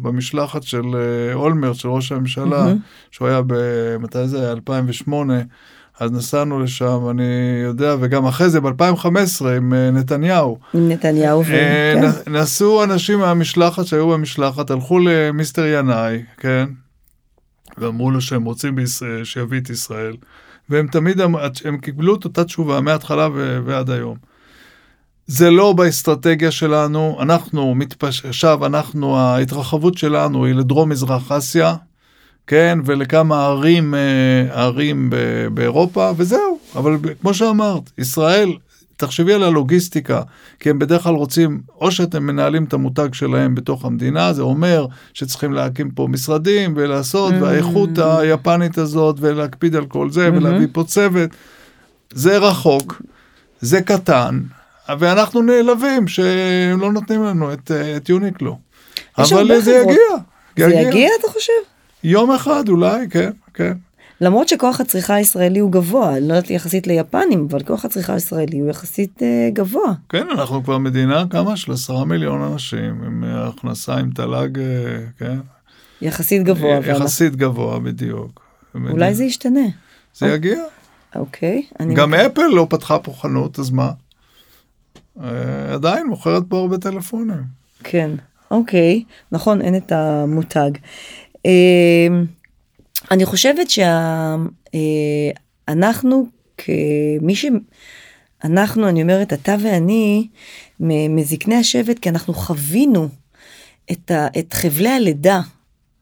במשלחת 0.02 0.64
של 0.64 0.84
אה, 0.96 1.34
אולמרט, 1.34 1.76
של 1.76 1.90
ראש 1.90 2.12
הממשלה, 2.12 2.74
שהוא 3.12 3.28
היה, 3.28 3.42
מתי 4.00 4.28
זה 4.28 4.42
היה? 4.42 4.52
2008. 4.52 5.42
אז 6.00 6.12
נסענו 6.12 6.60
לשם, 6.60 7.10
אני 7.10 7.24
יודע, 7.64 7.96
וגם 8.00 8.26
אחרי 8.26 8.50
זה 8.50 8.62
ב-2015 8.62 9.48
עם 9.58 9.74
אה, 9.74 9.92
נתניהו. 9.92 10.58
עם 10.74 10.90
נתניהו. 10.90 11.42
אה, 11.42 11.46
כן. 11.46 12.32
נסעו 12.32 12.84
אנשים 12.84 13.20
מהמשלחת 13.20 13.86
שהיו 13.86 14.10
במשלחת, 14.10 14.72
הלכו 14.72 15.00
למיסטר 15.00 15.66
ינאי, 15.66 16.24
כן? 16.38 16.66
ואמרו 17.80 18.12
לו 18.12 18.22
שהם 18.22 18.44
רוצים 18.44 18.76
בישראל, 18.76 19.24
שיביא 19.24 19.60
את 19.60 19.70
ישראל, 19.70 20.16
והם 20.70 20.88
תמיד, 20.88 21.22
הם 21.66 21.78
קיבלו 21.78 22.16
את 22.16 22.26
אותה 22.26 22.44
תשובה 22.44 22.82
מההתחלה 22.82 23.28
ועד 23.66 23.90
היום. 23.90 24.18
זה 25.28 25.50
לא 25.50 25.74
באסטרטגיה 25.74 26.52
שלנו, 26.52 27.18
אנחנו 27.22 27.76
מתפש... 27.76 28.26
עכשיו 28.26 28.66
אנחנו, 28.66 29.18
ההתרחבות 29.18 29.98
שלנו 29.98 30.46
היא 30.46 30.56
לדרום 30.56 30.90
מזרח 30.90 31.32
אסיה, 31.32 31.76
כן, 32.48 32.80
ולכמה 32.86 33.46
ערים, 33.46 33.96
אה, 33.96 34.62
ערים 34.64 35.10
באירופה, 35.54 36.12
וזהו. 36.18 36.60
אבל 36.76 36.98
כמו 37.22 37.34
שאמרת, 37.34 37.92
ישראל 37.98 38.54
תחשבי 39.00 39.34
על 39.34 39.44
הלוגיסטיקה, 39.44 40.22
כי 40.60 40.70
הם 40.70 40.80
בדרך 40.80 41.04
כלל 41.04 41.14
רוצים, 41.14 41.62
או 41.82 41.92
שאתם 41.92 42.24
מנהלים 42.24 42.64
את 42.64 42.74
המותג 42.74 43.14
שלהם 43.14 43.56
בתוך 43.56 43.86
המדינה, 43.86 44.34
זה 44.34 44.42
אומר 44.42 44.88
שצריכים 45.14 45.54
להקים 45.54 45.92
פה 45.92 46.08
משרדים 46.10 46.74
ולעשות, 46.76 47.34
mm-hmm. 47.34 47.44
והאיכות 47.44 47.90
היפנית 47.98 48.78
הזאת, 48.78 49.16
ולהקפיד 49.20 49.76
על 49.76 49.86
כל 49.86 50.10
זה, 50.10 50.28
mm-hmm. 50.28 50.32
ולהביא 50.32 50.68
פה 50.72 50.84
צוות. 50.84 51.30
זה 52.14 52.38
רחוק, 52.38 53.02
זה 53.60 53.82
קטן, 53.82 54.40
ואנחנו 55.00 55.42
נעלבים 55.42 56.08
שהם 56.08 56.82
לא 56.82 56.92
נותנים 56.92 57.24
לנו 57.24 57.54
את, 57.54 57.72
את 57.98 58.10
יוניקלו. 58.10 58.58
אבל 59.18 59.62
זה 59.62 59.72
יגיע. 59.72 59.96
זה 60.58 60.66
יגיע, 60.66 60.82
יגיע, 60.82 61.10
אתה 61.20 61.28
חושב? 61.32 61.54
יום 62.04 62.32
אחד 62.32 62.70
אולי, 62.70 63.10
כן, 63.10 63.32
כן. 63.54 63.74
למרות 64.22 64.48
שכוח 64.48 64.82
הצריכה 64.82 65.16
הישראלי 65.16 65.60
הוא 65.60 65.72
גבוה, 65.72 66.18
אני 66.18 66.28
לא 66.28 66.34
יודעת 66.34 66.50
יחסית 66.50 66.88
ליפנים, 66.88 67.48
אבל 67.50 67.64
כוח 67.64 67.86
הצריכה 67.86 68.14
הישראלי 68.14 68.60
הוא 68.60 68.70
יחסית 68.70 69.24
אה, 69.24 69.50
גבוה. 69.54 69.94
כן, 70.10 70.28
אנחנו 70.32 70.64
כבר 70.64 70.78
מדינה, 70.78 71.24
כמה? 71.30 71.58
של 71.58 71.72
עשרה 71.72 72.06
מיליון 72.06 72.42
אנשים, 72.42 73.04
עם 73.04 73.24
אה, 73.24 73.48
הכנסה, 73.48 73.96
עם 73.96 74.12
תל"ג, 74.12 74.60
אה, 74.60 74.66
כן. 75.18 75.40
יחסית 76.02 76.44
גבוה. 76.44 76.72
אה, 76.72 76.90
יחסית. 76.90 77.36
גבוה, 77.36 77.80
בדיוק. 77.80 78.42
אולי 78.76 78.86
מדינה. 78.94 79.14
זה 79.14 79.24
ישתנה. 79.24 79.66
זה 80.16 80.30
או... 80.30 80.36
יגיע. 80.36 80.64
אוקיי. 81.16 81.64
גם 81.96 82.12
מק... 82.12 82.20
אפל 82.20 82.48
לא 82.48 82.68
פתחה 82.70 83.00
פה 83.00 83.14
חנות, 83.14 83.60
אז 83.60 83.70
מה? 83.70 83.92
אה, 85.24 85.74
עדיין 85.74 86.08
מוכרת 86.08 86.44
פה 86.50 86.58
הרבה 86.58 86.78
טלפונים. 86.78 87.44
כן, 87.84 88.12
אוקיי. 88.52 89.04
נכון, 89.32 89.62
אין 89.62 89.76
את 89.76 89.92
המותג. 89.92 90.72
אה, 91.46 92.08
אני 93.12 93.26
חושבת 93.26 93.68
שאנחנו 95.70 96.26
אה, 96.26 96.30
כמי 96.58 97.36
ש... 97.36 97.46
אנחנו, 98.44 98.90
אני 98.90 99.02
אומרת, 99.02 99.34
אתה 99.34 99.56
ואני, 99.60 100.28
מזקני 101.10 101.56
השבט, 101.56 102.00
כי 102.00 102.10
אנחנו 102.10 102.34
חווינו 102.34 103.08
את, 103.92 104.12
ה, 104.12 104.28
את 104.40 104.54
חבלי 104.54 104.90
הלידה 104.90 105.42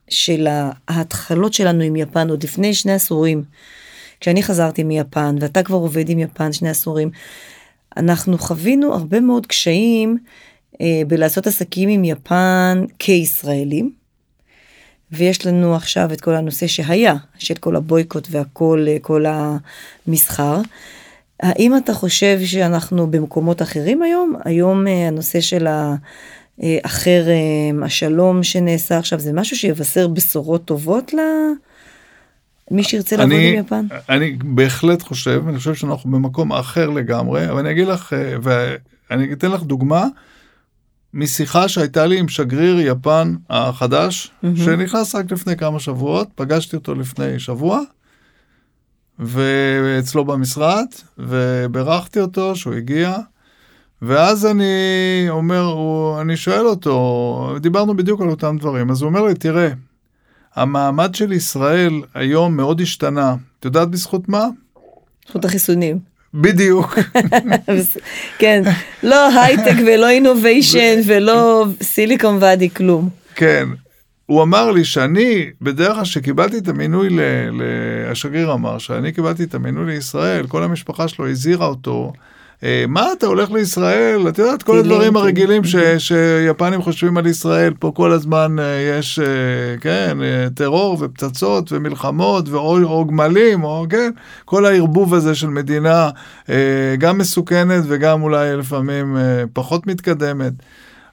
של 0.10 0.48
ההתחלות 0.88 1.54
שלנו 1.54 1.84
עם 1.84 1.96
יפן 1.96 2.30
עוד 2.30 2.44
לפני 2.44 2.74
שני 2.74 2.94
עשורים. 2.94 3.44
כשאני 4.20 4.44
חזרתי 4.44 4.84
מיפן, 4.84 5.36
ואתה 5.40 5.64
כבר 5.64 5.78
עובד 5.78 6.10
עם 6.10 6.20
יפן 6.20 6.54
שני 6.54 6.70
עשורים, 6.70 7.10
אנחנו 7.98 8.38
חווינו 8.38 8.94
הרבה 8.94 9.20
מאוד 9.20 9.46
קשיים 9.46 10.18
אה, 10.82 11.02
בלעשות 11.08 11.48
עסקים 11.48 11.90
עם 11.90 12.06
יפן 12.06 12.86
כישראלים. 13.00 13.92
ויש 15.12 15.46
לנו 15.46 15.76
עכשיו 15.76 16.14
את 16.14 16.22
כל 16.22 16.36
הנושא 16.36 16.68
שהיה, 16.68 17.16
של 17.38 17.56
כל 17.56 17.76
הבויקוט 17.76 18.28
והכל, 18.32 18.86
כל 19.02 19.26
המסחר. 19.28 20.62
האם 21.40 21.78
אתה 21.78 21.94
חושב 21.94 22.40
שאנחנו 22.46 23.12
במקומות 23.12 23.62
אחרים 23.62 24.02
היום? 24.02 24.36
היום 24.46 24.88
אה, 24.88 25.08
הנושא 25.08 25.42
של 25.42 25.68
החרם, 26.84 27.84
השלום 27.84 28.44
שנעשה 28.44 28.98
עכשיו, 28.98 29.20
זה 29.20 29.34
משהו 29.34 29.58
שיבשר 29.58 30.08
בשורות 30.08 30.66
טובות 30.66 31.14
למי 32.72 32.84
שירצה 32.84 33.18
לעבוד 33.18 33.34
עם 33.34 33.66
יפן? 33.66 33.86
אני 34.10 34.38
בהחלט 34.44 35.02
חושב, 35.02 35.44
אני 35.48 35.58
חושב 35.58 35.76
שאנחנו 35.76 36.12
במקום 36.12 36.54
אחר 36.54 36.90
לגמרי, 36.90 37.50
אבל 37.50 37.60
אני 37.60 37.72
אגיד 37.72 37.88
לך, 37.88 38.14
אה, 38.14 38.36
ואני 38.42 39.34
אתן 39.34 39.52
לך 39.52 39.64
דוגמה. 39.64 40.08
משיחה 41.14 41.68
שהייתה 41.68 42.06
לי 42.06 42.20
עם 42.20 42.28
שגריר 42.28 42.80
יפן 42.80 43.36
החדש, 43.50 44.32
mm-hmm. 44.44 44.48
שנכנס 44.56 45.16
רק 45.16 45.32
לפני 45.32 45.58
כמה 45.58 45.80
שבועות, 45.80 46.28
פגשתי 46.36 46.76
אותו 46.76 46.96
לפני 46.96 47.40
שבוע, 47.40 47.82
ואצלו 49.20 50.26
במשרד, 50.26 50.86
וברכתי 51.18 52.20
אותו 52.20 52.56
שהוא 52.56 52.74
הגיע, 52.74 53.18
ואז 54.02 54.46
אני 54.46 55.26
אומר, 55.30 55.62
הוא, 55.62 56.22
אני 56.22 56.38
שואל 56.38 56.66
אותו, 56.66 57.56
דיברנו 57.62 57.98
בדיוק 57.98 58.22
על 58.22 58.30
אותם 58.30 58.58
דברים, 58.60 58.92
אז 58.92 59.02
הוא 59.02 59.10
אומר 59.10 59.22
לי, 59.22 59.34
תראה, 59.34 59.70
המעמד 60.56 61.16
של 61.16 61.32
ישראל 61.32 62.02
היום 62.14 62.58
מאוד 62.58 62.82
השתנה, 62.82 63.36
את 63.60 63.66
יודעת 63.66 63.90
בזכות 63.90 64.30
מה? 64.30 64.46
בזכות 65.26 65.46
החיסונים. 65.46 66.00
בדיוק. 66.42 67.00
כן, 68.40 68.64
לא 69.04 69.40
הייטק 69.40 69.76
ולא 69.88 70.10
אינוביישן 70.10 71.00
ולא 71.06 71.66
סיליקון 71.82 72.38
ואדי 72.42 72.70
כלום. 72.70 73.10
כן, 73.36 73.68
הוא 74.26 74.44
אמר 74.44 74.72
לי 74.72 74.86
שאני, 74.86 75.50
בדרך 75.62 75.96
כלל 75.96 76.06
שקיבלתי 76.06 76.58
את 76.58 76.68
המינוי, 76.68 77.10
ל, 77.10 77.20
ל, 77.52 77.62
השגריר 78.12 78.54
אמר 78.54 78.78
שאני 78.78 79.12
קיבלתי 79.12 79.44
את 79.44 79.56
המינוי 79.56 79.86
לישראל, 79.86 80.48
כל 80.48 80.64
המשפחה 80.64 81.08
שלו 81.08 81.30
הזהירה 81.30 81.66
אותו 81.66 82.14
מה 82.88 83.14
אתה 83.18 83.26
הולך 83.26 83.52
לישראל, 83.52 84.28
את 84.30 84.38
יודעת, 84.38 84.64
כל 84.64 84.78
הדברים. 84.80 85.16
הרגילים 85.16 85.64
ש, 85.64 85.76
שיפנים 85.98 86.82
חושבים 86.82 87.18
על 87.18 87.28
ישראל, 87.28 87.74
פה 87.80 87.92
כל 87.96 88.12
הזמן 88.12 88.60
אה, 88.60 88.98
יש, 89.00 89.20
אה, 89.20 89.26
כן, 89.82 90.18
אה, 90.22 90.48
טרור 90.56 90.98
ופצצות 91.02 91.72
ומלחמות 91.72 92.50
ואו 92.50 92.84
או 92.84 93.06
גמלים, 93.06 93.64
או 93.64 93.86
כן, 93.90 94.12
כל 94.46 94.66
הערבוב 94.66 95.14
הזה 95.14 95.36
של 95.36 95.48
מדינה 95.48 96.10
אה, 96.50 96.96
גם 97.00 97.18
מסוכנת 97.18 97.84
וגם 97.88 98.22
אולי 98.22 98.58
לפעמים 98.58 99.18
אה, 99.18 99.44
פחות 99.54 99.88
מתקדמת. 99.88 100.54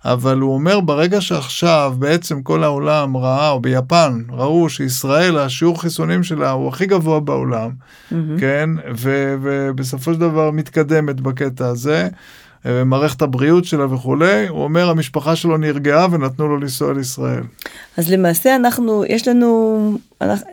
אבל 0.04 0.38
הוא 0.38 0.54
אומר 0.54 0.80
ברגע 0.80 1.20
שעכשיו 1.20 1.94
בעצם 1.98 2.42
כל 2.42 2.64
העולם 2.64 3.16
ראה, 3.16 3.50
או 3.50 3.60
ביפן, 3.60 4.22
ראו 4.30 4.68
שישראל, 4.68 5.38
השיעור 5.38 5.80
חיסונים 5.80 6.22
שלה 6.22 6.50
הוא 6.50 6.68
הכי 6.68 6.86
גבוה 6.86 7.20
בעולם, 7.20 7.70
מהמם. 8.10 8.38
כן, 8.38 8.70
ו- 8.96 9.36
ובסופו 9.42 10.14
של 10.14 10.20
דבר 10.20 10.50
מתקדמת 10.50 11.20
בקטע 11.20 11.66
הזה, 11.66 12.08
מערכת 12.64 13.22
הבריאות 13.22 13.64
שלה 13.64 13.94
וכולי, 13.94 14.48
הוא 14.48 14.64
אומר 14.64 14.90
המשפחה 14.90 15.36
שלו 15.36 15.56
נרגעה 15.56 16.06
ונתנו 16.10 16.48
לו 16.48 16.56
לנסוע 16.56 16.92
לישראל. 16.92 17.42
אז 17.96 18.10
למעשה 18.10 18.56
אנחנו, 18.56 19.04
יש 19.08 19.28
לנו, 19.28 19.98
אנחנו, 20.20 20.46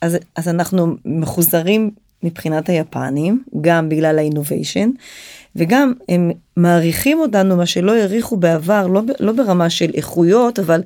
אז, 0.00 0.16
אז 0.36 0.48
אנחנו 0.48 0.96
מחוזרים 1.04 1.90
מבחינת 2.22 2.68
היפנים, 2.68 3.42
גם 3.60 3.88
בגלל 3.88 4.18
האינוביישן, 4.18 4.90
וגם 5.56 5.92
הם 6.08 6.30
מעריכים 6.56 7.18
אותנו, 7.18 7.56
מה 7.56 7.66
שלא 7.66 7.94
העריכו 7.94 8.36
בעבר, 8.36 8.86
לא, 8.86 9.02
לא 9.20 9.32
ברמה 9.32 9.70
של 9.70 9.90
איכויות, 9.94 10.58
אבל 10.58 10.82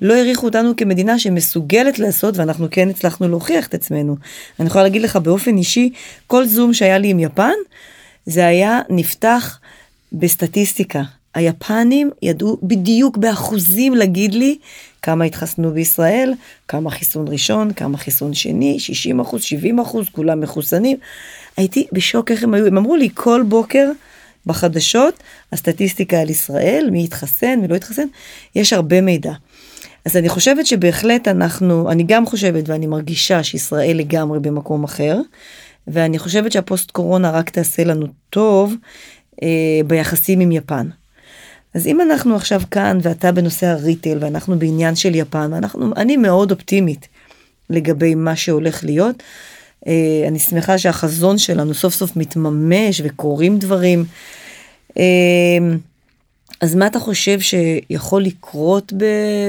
לא 0.00 0.14
העריכו 0.14 0.46
אותנו 0.46 0.76
כמדינה 0.76 1.18
שמסוגלת 1.18 1.98
לעשות, 1.98 2.36
ואנחנו 2.36 2.66
כן 2.70 2.88
הצלחנו 2.88 3.28
להוכיח 3.28 3.66
את 3.66 3.74
עצמנו. 3.74 4.16
אני 4.60 4.66
יכולה 4.66 4.84
להגיד 4.84 5.02
לך 5.02 5.16
באופן 5.16 5.56
אישי, 5.56 5.90
כל 6.26 6.46
זום 6.46 6.74
שהיה 6.74 6.98
לי 6.98 7.08
עם 7.08 7.20
יפן, 7.20 7.54
זה 8.26 8.46
היה 8.46 8.80
נפתח 8.90 9.58
בסטטיסטיקה. 10.12 11.02
היפנים 11.34 12.10
ידעו 12.22 12.58
בדיוק 12.62 13.16
באחוזים 13.16 13.94
להגיד 13.94 14.34
לי 14.34 14.58
כמה 15.04 15.24
התחסנו 15.24 15.70
בישראל, 15.70 16.32
כמה 16.68 16.90
חיסון 16.90 17.28
ראשון, 17.28 17.72
כמה 17.72 17.98
חיסון 17.98 18.34
שני, 18.34 18.78
60 18.78 19.20
אחוז, 19.20 19.42
70 19.42 19.78
אחוז, 19.78 20.06
כולם 20.12 20.40
מחוסנים. 20.40 20.96
הייתי 21.56 21.86
בשוק 21.92 22.30
איך 22.30 22.42
הם 22.42 22.54
היו, 22.54 22.66
הם 22.66 22.78
אמרו 22.78 22.96
לי 22.96 23.08
כל 23.14 23.42
בוקר 23.48 23.90
בחדשות, 24.46 25.14
הסטטיסטיקה 25.52 26.20
על 26.20 26.30
ישראל, 26.30 26.88
מי 26.92 27.04
התחסן, 27.04 27.60
מי 27.60 27.68
לא 27.68 27.74
התחסן, 27.74 28.06
יש 28.54 28.72
הרבה 28.72 29.00
מידע. 29.00 29.32
אז 30.04 30.16
אני 30.16 30.28
חושבת 30.28 30.66
שבהחלט 30.66 31.28
אנחנו, 31.28 31.90
אני 31.90 32.02
גם 32.02 32.26
חושבת 32.26 32.68
ואני 32.68 32.86
מרגישה 32.86 33.42
שישראל 33.42 33.96
לגמרי 33.96 34.40
במקום 34.40 34.84
אחר, 34.84 35.20
ואני 35.86 36.18
חושבת 36.18 36.52
שהפוסט 36.52 36.90
קורונה 36.90 37.30
רק 37.30 37.50
תעשה 37.50 37.84
לנו 37.84 38.06
טוב 38.30 38.74
אה, 39.42 39.80
ביחסים 39.86 40.40
עם 40.40 40.52
יפן. 40.52 40.88
אז 41.74 41.86
אם 41.86 42.00
אנחנו 42.00 42.36
עכשיו 42.36 42.62
כאן 42.70 42.98
ואתה 43.02 43.32
בנושא 43.32 43.66
הריטל 43.66 44.18
ואנחנו 44.20 44.58
בעניין 44.58 44.96
של 44.96 45.14
יפן, 45.14 45.52
ואנחנו, 45.52 45.92
אני 45.96 46.16
מאוד 46.16 46.50
אופטימית 46.50 47.08
לגבי 47.70 48.14
מה 48.14 48.36
שהולך 48.36 48.84
להיות. 48.84 49.22
אה, 49.86 50.24
אני 50.28 50.38
שמחה 50.38 50.78
שהחזון 50.78 51.38
שלנו 51.38 51.74
סוף 51.74 51.94
סוף 51.94 52.16
מתממש 52.16 53.00
וקורים 53.04 53.58
דברים. 53.58 54.04
אה, 54.98 55.02
אז 56.60 56.74
מה 56.74 56.86
אתה 56.86 56.98
חושב 56.98 57.40
שיכול 57.40 58.22
לקרות 58.22 58.92
ב... 58.92 59.04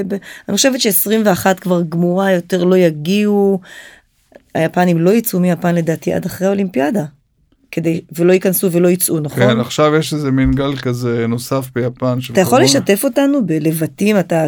ב... 0.08 0.16
אני 0.48 0.56
חושבת 0.56 0.80
ש-21 0.80 1.54
כבר 1.54 1.82
גמורה, 1.82 2.32
יותר 2.32 2.64
לא 2.64 2.76
יגיעו. 2.76 3.60
היפנים 4.54 4.98
לא 4.98 5.10
יצאו 5.10 5.40
מיפן 5.40 5.74
לדעתי 5.74 6.12
עד 6.12 6.24
אחרי 6.24 6.46
האולימפיאדה. 6.46 7.04
כדי, 7.72 8.00
ולא 8.12 8.32
ייכנסו 8.32 8.72
ולא 8.72 8.88
יצאו, 8.88 9.20
נכון? 9.20 9.38
כן, 9.42 9.60
עכשיו 9.60 9.94
יש 9.96 10.14
איזה 10.14 10.30
מין 10.30 10.52
גל 10.52 10.76
כזה 10.76 11.26
נוסף 11.26 11.70
ביפן. 11.74 12.18
אתה 12.32 12.40
יכול 12.40 12.50
קורונה. 12.50 12.64
לשתף 12.64 13.04
אותנו 13.04 13.46
בלבטים, 13.46 14.18
אתה 14.18 14.46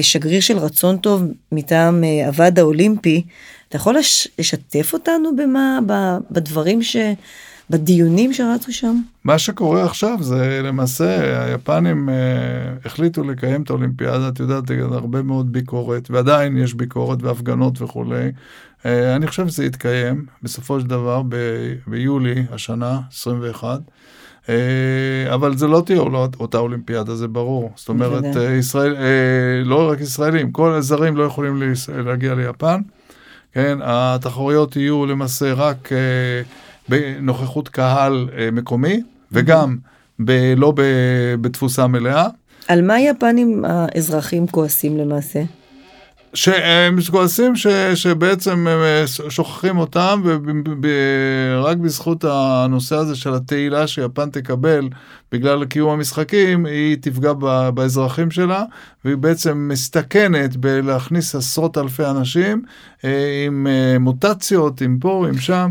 כשגריר 0.00 0.40
של 0.40 0.58
רצון 0.58 0.96
טוב 0.96 1.22
מטעם 1.52 2.04
אה, 2.04 2.26
הוועד 2.26 2.58
האולימפי, 2.58 3.22
אתה 3.68 3.76
יכול 3.76 3.98
לש- 3.98 4.28
לשתף 4.38 4.90
אותנו 4.92 5.36
במה, 5.36 5.78
ב- 5.86 6.16
בדברים 6.30 6.82
ש... 6.82 6.96
בדיונים 7.70 8.32
שרצו 8.32 8.72
שם? 8.72 8.96
מה 9.24 9.38
שקורה 9.38 9.84
עכשיו 9.84 10.18
זה 10.20 10.60
למעשה 10.64 11.44
היפנים 11.44 12.08
אה, 12.08 12.14
החליטו 12.84 13.24
לקיים 13.24 13.62
את 13.62 13.70
האולימפיאדה, 13.70 14.28
את 14.28 14.40
יודעת, 14.40 14.64
הרבה 14.80 15.22
מאוד 15.22 15.52
ביקורת, 15.52 16.10
ועדיין 16.10 16.56
יש 16.56 16.74
ביקורת 16.74 17.22
והפגנות 17.22 17.82
וכולי. 17.82 18.30
אה, 18.86 19.16
אני 19.16 19.26
חושב 19.26 19.48
שזה 19.48 19.64
יתקיים 19.64 20.26
בסופו 20.42 20.80
של 20.80 20.86
דבר 20.86 21.22
ב- 21.28 21.36
ביולי 21.86 22.44
השנה, 22.52 23.00
21. 23.12 23.80
אה, 24.48 24.54
אבל 25.34 25.56
זה 25.56 25.66
לא 25.66 25.82
תהיה 25.86 25.98
לא- 26.04 26.28
אותה 26.40 26.58
אולימפיאדה, 26.58 27.14
זה 27.16 27.28
ברור. 27.28 27.72
זאת 27.76 27.88
אומרת. 27.88 28.24
אה, 28.36 28.52
ישראל, 28.54 28.94
לא 29.64 29.90
רק 29.90 30.00
ישראלים, 30.00 30.52
כל 30.52 30.72
הזרים 30.72 31.16
לא 31.16 31.22
יכולים 31.24 31.62
להגיע 32.04 32.34
ליפן. 32.34 32.80
כן, 33.52 33.78
התחרויות 33.82 34.76
יהיו 34.76 35.06
למעשה 35.06 35.52
רק 35.52 35.88
בנוכחות 36.88 37.68
קהל 37.68 38.28
מקומי, 38.52 39.02
וגם 39.32 39.76
ב, 40.24 40.54
לא 40.56 40.72
ב, 40.76 40.82
בתפוסה 41.40 41.86
מלאה. 41.86 42.26
על 42.68 42.82
מה 42.82 42.94
היפנים 42.94 43.64
האזרחים 43.64 44.46
כועסים 44.46 44.96
למעשה? 44.98 45.42
שהם 46.34 46.96
כועסים 47.10 47.56
ש, 47.56 47.66
שבעצם 47.94 48.66
אה, 48.68 49.04
שוכחים 49.06 49.78
אותם, 49.78 50.22
ורק 50.82 51.76
בזכות 51.76 52.24
הנושא 52.28 52.96
הזה 52.96 53.16
של 53.16 53.34
התהילה 53.34 53.86
שיפן 53.86 54.30
תקבל 54.30 54.88
בגלל 55.32 55.64
קיום 55.64 55.90
המשחקים, 55.90 56.66
היא 56.66 56.96
תפגע 57.00 57.32
ב, 57.32 57.68
באזרחים 57.68 58.30
שלה, 58.30 58.64
והיא 59.04 59.16
בעצם 59.16 59.68
מסתכנת 59.72 60.56
בלהכניס 60.56 61.34
עשרות 61.34 61.78
אלפי 61.78 62.04
אנשים 62.04 62.62
אה, 63.04 63.44
עם 63.46 63.66
אה, 63.66 63.98
מוטציות, 63.98 64.80
עם 64.80 64.98
פה, 65.00 65.26
עם 65.28 65.38
שם. 65.38 65.70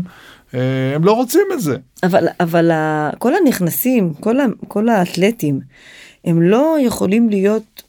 הם 0.96 1.04
לא 1.04 1.12
רוצים 1.12 1.46
את 1.52 1.60
זה. 1.60 1.76
אבל, 2.02 2.26
אבל 2.40 2.70
כל 3.18 3.32
הנכנסים, 3.34 4.14
כל, 4.14 4.36
כל 4.68 4.88
האתלטים, 4.88 5.60
הם 6.24 6.42
לא 6.42 6.76
יכולים 6.80 7.28
להיות, 7.28 7.82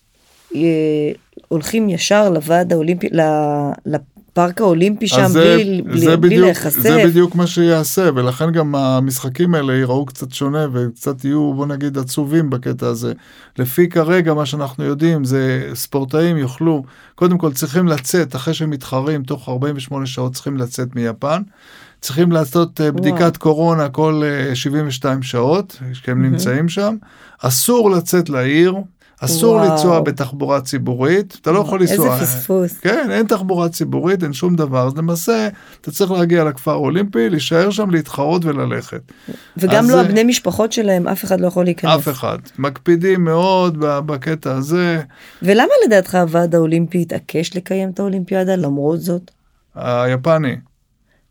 הולכים 1.55 1.89
ישר 1.89 2.29
לוועד 2.29 2.73
האולימפי, 2.73 3.07
לפארק 3.85 4.61
האולימפי 4.61 5.07
שם 5.07 5.27
זה, 5.27 5.57
בלי, 5.57 5.81
בלי, 5.81 5.99
זה, 5.99 6.17
בלי 6.17 6.37
להיחשף. 6.37 6.79
זה 6.79 7.03
בדיוק 7.05 7.35
מה 7.35 7.47
שיעשה, 7.47 8.09
ולכן 8.15 8.51
גם 8.51 8.75
המשחקים 8.75 9.55
האלה 9.55 9.73
ייראו 9.73 10.05
קצת 10.05 10.31
שונה 10.31 10.67
וקצת 10.73 11.25
יהיו, 11.25 11.53
בוא 11.53 11.65
נגיד, 11.65 11.97
עצובים 11.97 12.49
בקטע 12.49 12.87
הזה. 12.87 13.13
לפי 13.57 13.89
כרגע, 13.89 14.33
מה 14.33 14.45
שאנחנו 14.45 14.83
יודעים, 14.83 15.23
זה 15.23 15.69
ספורטאים 15.73 16.37
יוכלו, 16.37 16.83
קודם 17.15 17.37
כל 17.37 17.53
צריכים 17.53 17.87
לצאת, 17.87 18.35
אחרי 18.35 18.53
שהם 18.53 18.69
מתחרים, 18.69 19.23
תוך 19.23 19.49
48 19.49 20.05
שעות 20.05 20.33
צריכים 20.33 20.57
לצאת 20.57 20.95
מיפן. 20.95 21.41
צריכים 22.01 22.31
לעשות 22.31 22.81
אה, 22.81 22.91
בדיקת 22.91 23.37
קורונה 23.37 23.89
כל 23.89 24.21
אה, 24.25 24.55
72 24.55 25.23
שעות, 25.23 25.81
כשהם 25.93 26.21
מהמם. 26.21 26.31
נמצאים 26.31 26.69
שם. 26.69 26.95
אסור 27.39 27.91
לצאת 27.91 28.29
לעיר, 28.29 28.75
אסור 29.19 29.55
וואו. 29.55 29.71
לנסוע 29.71 29.99
בתחבורה 29.99 30.61
ציבורית, 30.61 31.37
אתה 31.41 31.51
לא 31.51 31.59
יכול 31.59 31.79
לנסוע. 31.79 32.13
איזה 32.13 32.25
פספוס. 32.25 32.77
כן, 32.77 33.07
אין 33.11 33.27
תחבורה 33.27 33.69
ציבורית, 33.69 34.23
אין 34.23 34.33
שום 34.33 34.55
דבר, 34.55 34.87
אז 34.87 34.97
למעשה 34.97 35.47
אתה 35.81 35.91
צריך 35.91 36.11
להגיע 36.11 36.43
לכפר 36.43 36.71
האולימפי, 36.71 37.29
להישאר 37.29 37.69
שם, 37.69 37.89
להתחרות 37.89 38.45
וללכת. 38.45 39.01
וגם 39.57 39.89
לא 39.89 40.01
הבני 40.01 40.23
משפחות 40.23 40.71
שלהם, 40.71 41.07
אף 41.07 41.23
אחד 41.23 41.41
לא 41.41 41.47
יכול 41.47 41.63
להיכנס. 41.63 41.91
אף 41.99 42.09
אחד. 42.09 42.37
מקפידים 42.59 43.23
מאוד 43.23 43.77
בקטע 43.79 44.51
הזה. 44.51 45.01
ולמה 45.41 45.73
לדעתך 45.85 46.15
הוועד 46.15 46.55
האולימפי 46.55 47.01
התעקש 47.01 47.55
לקיים 47.55 47.89
את 47.89 47.99
האולימפיאדה 47.99 48.55
למרות 48.55 49.01
זאת? 49.01 49.31
היפני. 49.75 50.55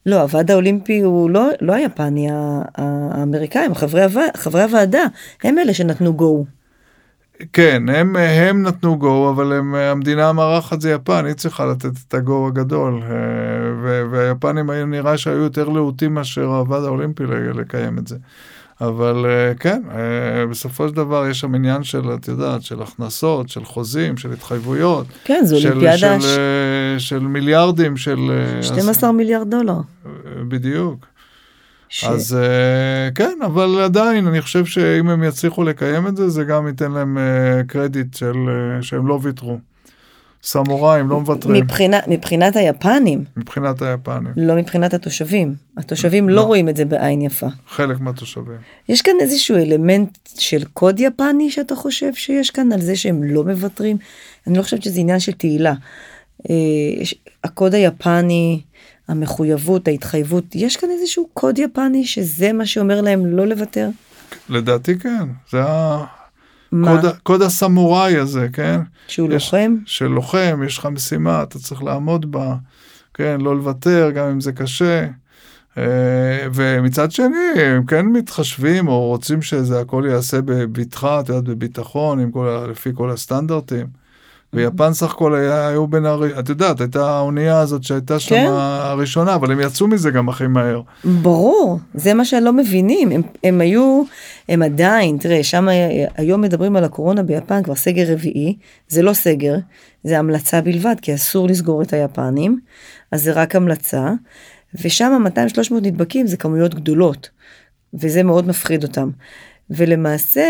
לא, 0.07 0.21
הוועד 0.21 0.51
האולימפי 0.51 1.01
הוא 1.01 1.31
לא, 1.31 1.49
לא 1.61 1.73
היפני, 1.73 2.29
האמריקאים, 2.75 3.75
חברי, 3.75 4.03
הוועד, 4.03 4.37
חברי 4.37 4.63
הוועדה, 4.63 5.05
הם 5.45 5.59
אלה 5.59 5.75
שנתנו 5.75 6.15
גו. 6.15 6.45
כן, 7.53 7.83
הם, 7.89 8.17
הם 8.17 8.63
נתנו 8.63 8.99
גו, 8.99 9.31
אבל 9.31 9.53
הם, 9.53 9.75
המדינה 9.75 10.29
המארחת 10.29 10.81
זה 10.81 10.91
יפן, 10.91 11.25
היא 11.27 11.35
צריכה 11.35 11.67
לתת 11.67 11.91
את 12.09 12.15
הגו 12.15 12.47
הגדול. 12.47 13.01
אה, 13.03 13.09
ו- 13.83 14.03
והיפנים 14.11 14.71
היו 14.71 14.87
נראה 14.87 15.19
שהיו 15.19 15.37
יותר 15.43 15.69
להוטים 15.69 16.15
מאשר 16.15 16.45
הוועד 16.47 16.85
האולימפי 16.85 17.23
לקיים 17.55 17.99
את 17.99 18.07
זה. 18.07 18.17
אבל 18.81 19.27
אה, 19.29 19.55
כן, 19.55 19.83
אה, 19.91 20.47
בסופו 20.47 20.89
של 20.89 20.95
דבר 20.95 21.27
יש 21.29 21.41
שם 21.41 21.55
עניין 21.55 21.83
של, 21.83 22.15
את 22.15 22.29
יודעת, 22.29 22.63
של 22.63 22.83
הכנסות, 22.83 23.49
של 23.49 23.65
חוזים, 23.65 24.17
של 24.17 24.33
התחייבויות. 24.33 25.07
כן, 25.25 25.41
זו 25.45 25.61
של, 25.61 25.69
אולימפיאדה 25.69 26.21
של, 26.21 26.27
ש... 26.27 26.39
אה, 26.39 26.99
של 26.99 27.19
מיליארדים 27.19 27.97
של... 27.97 28.19
אה, 28.57 28.63
12 28.63 29.13
מיליארד 29.13 29.51
דולר. 29.51 29.73
אז- 30.05 30.11
בדיוק. 30.49 31.07
ש... 31.89 32.05
אז 32.05 32.37
אה, 32.43 33.11
כן, 33.15 33.39
אבל 33.47 33.81
עדיין 33.85 34.27
אני 34.27 34.41
חושב 34.43 34.65
שאם 34.65 35.09
הם 35.09 35.23
יצליחו 35.25 35.65
לקיים 35.65 36.07
את 36.07 36.17
זה, 36.17 36.29
זה 36.29 36.45
גם 36.45 36.67
ייתן 36.67 36.93
להם 36.93 37.19
אה, 37.19 37.23
קרדיט 37.67 38.15
של, 38.15 38.35
אה, 38.49 38.83
שהם 38.83 39.07
לא 39.07 39.19
ויתרו. 39.23 39.59
סמוראים 40.43 41.09
לא 41.09 41.21
מוותרים. 41.21 41.63
מבחינת, 41.65 42.05
מבחינת 42.09 42.57
היפנים, 42.57 43.25
מבחינת 43.37 43.83
היפנים. 43.83 44.33
לא 44.37 44.55
מבחינת 44.57 44.95
התושבים. 44.95 45.55
התושבים 45.77 46.29
לא 46.29 46.35
לא. 46.37 46.41
רואים 46.41 46.69
את 46.69 46.77
זה 46.77 46.85
בעין 46.85 47.23
יפה. 47.23 47.47
חלק 47.69 48.01
מהתושבים. 48.01 48.57
יש 48.89 49.03
כאן 49.03 49.13
איזשהו 49.21 49.57
אלמנט 49.57 50.19
של 50.39 50.65
קוד 50.73 51.01
יפני 51.01 51.51
שאתה 51.51 51.77
חושב 51.77 52.15
שיש 52.15 52.51
כאן 52.51 52.73
על 52.73 52.81
זה 52.81 52.97
שהם 52.97 53.23
לא 53.23 53.45
מוותרים? 53.45 53.97
אני 54.47 54.59
לא 54.59 54.63
חושבת 54.63 54.83
שזה 54.83 55.01
עניין 55.01 55.21
של 55.21 55.33
תהילה. 55.33 55.75
אה, 56.51 56.55
יש- 57.01 57.15
הקוד 57.45 57.75
היפני, 57.75 58.61
המחויבות, 59.09 59.89
ההתחייבות, 59.89 60.45
יש 60.55 60.77
כאן 60.77 60.89
איזשהו 60.91 61.29
קוד 61.35 61.59
יפני 61.59 62.05
שזה 62.07 62.53
מה 62.53 62.67
שאומר 62.67 63.01
להם 63.01 63.27
לא 63.27 63.47
לוותר? 63.47 63.89
לדעתי 64.49 64.99
כן, 64.99 65.25
זה 65.51 65.61
מה? 66.73 66.93
ה- 67.01 67.13
קוד 67.23 67.43
הסמוראי 67.43 68.17
הזה, 68.17 68.47
כן? 68.53 68.81
שהוא 69.09 69.29
יש- 69.33 69.45
לוחם? 69.55 69.77
של 69.87 70.07
לוחם, 70.07 70.61
יש 70.67 70.79
לך 70.79 70.87
משימה, 70.87 71.43
אתה 71.43 71.59
צריך 71.59 71.83
לעמוד 71.83 72.31
בה, 72.33 72.55
כן, 73.15 73.41
לא 73.41 73.57
לוותר, 73.57 74.11
גם 74.15 74.27
אם 74.29 74.41
זה 74.41 74.53
קשה. 74.53 75.07
אה, 75.79 75.83
ומצד 76.55 77.11
שני, 77.13 77.27
הם 77.57 77.87
כן 77.87 78.07
מתחשבים 78.07 78.89
או 78.89 79.01
רוצים 79.07 79.43
שזה 79.43 79.81
הכל 79.81 80.05
ייעשה 80.09 80.41
בבטחה, 80.43 81.21
את 81.21 81.29
יודעת, 81.29 81.45
בביטחון, 81.45 82.31
כל, 82.33 82.67
לפי 82.71 82.91
כל 82.95 83.11
הסטנדרטים. 83.11 83.87
ויפן 84.55 84.93
סך 84.93 85.11
הכל 85.13 85.35
היה, 85.35 85.69
היו 85.69 85.87
בין 85.87 86.07
הר... 86.07 86.39
את 86.39 86.49
יודעת, 86.49 86.81
הייתה 86.81 87.11
האונייה 87.17 87.61
הזאת 87.61 87.85
שהייתה 87.85 88.21
שם 88.21 88.35
כן. 88.35 88.47
הראשונה, 88.49 89.35
אבל 89.35 89.53
הם 89.53 89.61
יצאו 89.61 89.89
מזה 89.89 90.11
גם 90.11 90.29
הכי 90.29 90.47
מהר. 90.47 90.81
ברור, 91.05 91.79
זה 91.95 92.15
מה 92.15 92.25
שלא 92.25 92.53
מבינים, 92.53 93.11
הם, 93.11 93.23
הם 93.45 93.61
היו, 93.61 94.03
הם 94.49 94.63
עדיין, 94.63 95.17
תראה, 95.19 95.45
שם 95.45 95.69
היום 96.17 96.41
מדברים 96.41 96.77
על 96.77 96.85
הקורונה 96.85 97.23
ביפן 97.23 97.63
כבר 97.63 97.75
סגר 97.75 98.13
רביעי, 98.13 98.57
זה 98.89 99.03
לא 99.03 99.13
סגר, 99.13 99.55
זה 100.05 100.19
המלצה 100.19 100.61
בלבד, 100.61 100.97
כי 101.03 101.15
אסור 101.15 101.49
לסגור 101.49 101.83
את 101.83 101.93
היפנים, 101.93 102.59
אז 103.13 103.23
זה 103.23 103.33
רק 103.33 103.57
המלצה, 103.57 104.13
ושם 104.83 105.25
200-300 105.71 105.75
נדבקים 105.83 106.27
זה 106.27 106.37
כמויות 106.37 106.75
גדולות, 106.75 107.29
וזה 107.95 108.23
מאוד 108.23 108.49
מפחיד 108.49 108.83
אותם. 108.83 109.11
ולמעשה, 109.71 110.47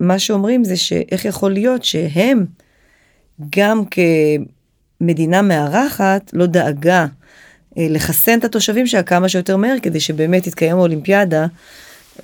מה 0.00 0.18
שאומרים 0.18 0.64
זה 0.64 0.76
שאיך 0.76 1.24
יכול 1.24 1.52
להיות 1.52 1.84
שהם, 1.84 2.44
גם 3.56 3.82
כמדינה 5.00 5.42
מארחת, 5.42 6.30
לא 6.32 6.46
דאגה 6.46 7.06
אה, 7.78 7.86
לחסן 7.90 8.38
את 8.38 8.44
התושבים 8.44 8.86
שלה 8.86 9.02
כמה 9.02 9.28
שיותר 9.28 9.56
מהר, 9.56 9.76
כדי 9.82 10.00
שבאמת 10.00 10.44
תתקיים 10.44 10.76
האולימפיאדה. 10.76 11.46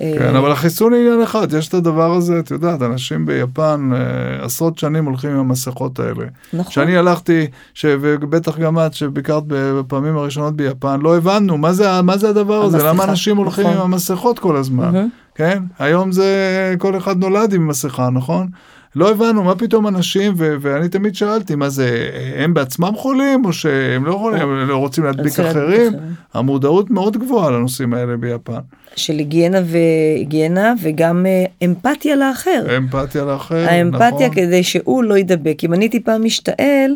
אה, 0.01 0.13
כן, 0.19 0.35
אבל 0.35 0.51
החיסון 0.51 0.93
היא 0.93 1.01
עניין 1.01 1.21
אחד, 1.21 1.53
יש 1.53 1.67
את 1.67 1.73
הדבר 1.73 2.11
הזה, 2.11 2.39
את 2.39 2.51
יודעת, 2.51 2.81
אנשים 2.81 3.25
ביפן 3.25 3.89
אה, 3.93 4.45
עשרות 4.45 4.77
שנים 4.77 5.05
הולכים 5.05 5.29
עם 5.29 5.37
המסכות 5.37 5.99
האלה. 5.99 6.25
נכון. 6.53 6.71
כשאני 6.71 6.97
הלכתי, 6.97 7.47
ש... 7.73 7.85
ובטח 8.01 8.57
גם 8.57 8.79
את, 8.79 8.93
שביקרת 8.93 9.43
בפעמים 9.47 10.17
הראשונות 10.17 10.55
ביפן, 10.55 10.99
לא 11.01 11.17
הבנו 11.17 11.57
מה 11.57 11.73
זה, 11.73 12.01
מה 12.01 12.17
זה 12.17 12.29
הדבר 12.29 12.61
הזה, 12.61 12.83
למה 12.83 13.03
אנשים 13.03 13.37
הולכים 13.37 13.63
נכון. 13.63 13.77
עם 13.77 13.81
המסכות 13.81 14.39
כל 14.39 14.55
הזמן, 14.55 14.91
מהמם. 14.91 15.09
כן? 15.35 15.63
היום 15.79 16.11
זה, 16.11 16.75
כל 16.77 16.97
אחד 16.97 17.17
נולד 17.17 17.53
עם 17.53 17.67
מסכה, 17.67 18.09
נכון? 18.09 18.47
לא 18.95 19.11
הבנו, 19.11 19.43
מה 19.43 19.55
פתאום 19.55 19.87
אנשים, 19.87 20.33
ו- 20.37 20.55
ואני 20.61 20.89
תמיד 20.89 21.15
שאלתי, 21.15 21.55
מה 21.55 21.69
זה, 21.69 22.09
הם 22.35 22.53
בעצמם 22.53 22.93
חולים, 22.95 23.45
או 23.45 23.53
שהם 23.53 24.05
לא 24.05 24.17
חולים, 24.17 24.41
הם 24.41 24.67
לא 24.69 24.77
רוצים 24.77 25.03
להדביק 25.03 25.39
אחרים? 25.39 25.93
המודעות 26.33 26.89
מאוד 26.89 27.17
גבוהה 27.17 27.51
לנושאים 27.51 27.93
האלה 27.93 28.17
ביפן. 28.17 28.59
של 28.95 29.17
היגיינה 29.17 29.59
והיגיינה 29.65 30.73
וגם 30.81 31.25
אה, 31.25 31.45
אמפתיה 31.65 32.15
לאחר. 32.15 32.77
אמפתיה 32.77 33.23
לאחר, 33.23 33.65
האמפתיה 33.69 34.09
נכון? 34.09 34.35
כדי 34.35 34.63
שהוא 34.63 35.03
לא 35.03 35.17
יידבק. 35.17 35.63
אם 35.63 35.73
אני 35.73 35.89
טיפה 35.89 36.17
משתעל, 36.17 36.95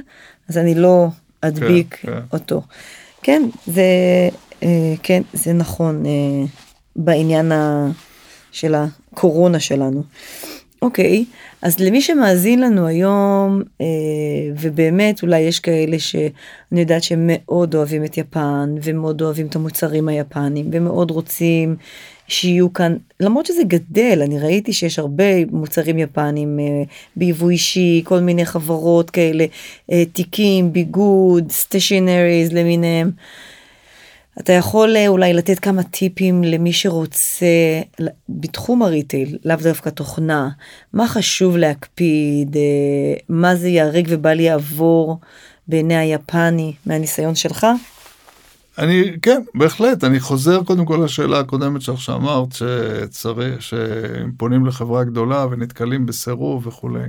אז 0.49 0.57
אני 0.57 0.75
לא 0.75 1.07
אדביק 1.41 1.95
כן, 2.01 2.11
כן. 2.11 2.19
אותו. 2.33 2.61
כן, 3.21 3.43
זה, 3.67 3.83
אה, 4.63 4.93
כן, 5.03 5.21
זה 5.33 5.53
נכון 5.53 6.05
אה, 6.05 6.11
בעניין 6.95 7.51
ה, 7.51 7.87
של 8.51 8.75
הקורונה 8.75 9.59
שלנו. 9.59 10.03
אוקיי, 10.81 11.25
אז 11.61 11.79
למי 11.79 12.01
שמאזין 12.01 12.61
לנו 12.61 12.87
היום, 12.87 13.61
אה, 13.81 13.85
ובאמת 14.61 15.23
אולי 15.23 15.39
יש 15.39 15.59
כאלה 15.59 15.99
שאני 15.99 16.79
יודעת 16.79 17.03
שהם 17.03 17.29
מאוד 17.31 17.75
אוהבים 17.75 18.05
את 18.05 18.17
יפן, 18.17 18.75
ומאוד 18.83 19.21
אוהבים 19.21 19.47
את 19.47 19.55
המוצרים 19.55 20.07
היפנים, 20.07 20.69
ומאוד 20.71 21.11
רוצים 21.11 21.75
שיהיו 22.27 22.73
כאן, 22.73 22.95
למרות 23.19 23.45
שזה 23.45 23.63
גדל, 23.63 24.19
אני 24.23 24.39
ראיתי 24.39 24.73
שיש 24.73 24.99
הרבה 24.99 25.45
מוצרים 25.51 25.99
יפנים 25.99 26.59
אה, 26.59 26.83
ביבוא 27.15 27.49
אישי, 27.49 28.01
כל 28.05 28.19
מיני 28.19 28.45
חברות 28.45 29.09
כאלה, 29.09 29.45
אה, 29.91 30.03
תיקים, 30.13 30.73
ביגוד, 30.73 31.51
סטיישנריז 31.51 32.53
למיניהם. 32.53 33.11
אתה 34.39 34.53
יכול 34.53 34.95
אה, 34.97 35.07
אולי 35.07 35.33
לתת 35.33 35.59
כמה 35.59 35.83
טיפים 35.83 36.43
למי 36.43 36.73
שרוצה 36.73 37.45
בתחום 38.29 38.81
הריטייל, 38.83 39.37
לאו 39.45 39.55
דווקא 39.55 39.89
תוכנה, 39.89 40.49
מה 40.93 41.07
חשוב 41.07 41.57
להקפיד, 41.57 42.57
אה, 42.57 42.61
מה 43.29 43.55
זה 43.55 43.67
ייהרג 43.67 44.05
ובל 44.09 44.39
יעבור 44.39 45.19
בעיני 45.67 45.95
היפני 45.95 46.73
מהניסיון 46.85 47.35
שלך? 47.35 47.67
אני, 48.77 49.11
כן, 49.21 49.41
בהחלט, 49.55 50.03
אני 50.03 50.19
חוזר 50.19 50.63
קודם 50.63 50.85
כל 50.85 51.01
לשאלה 51.05 51.39
הקודמת 51.39 51.81
שלך 51.81 52.01
שאמרת, 52.01 52.47
שצריך, 52.51 53.61
שהם 53.61 54.31
פונים 54.37 54.65
לחברה 54.65 55.03
גדולה 55.03 55.45
ונתקלים 55.51 56.05
בסירוב 56.05 56.67
וכולי. 56.67 57.03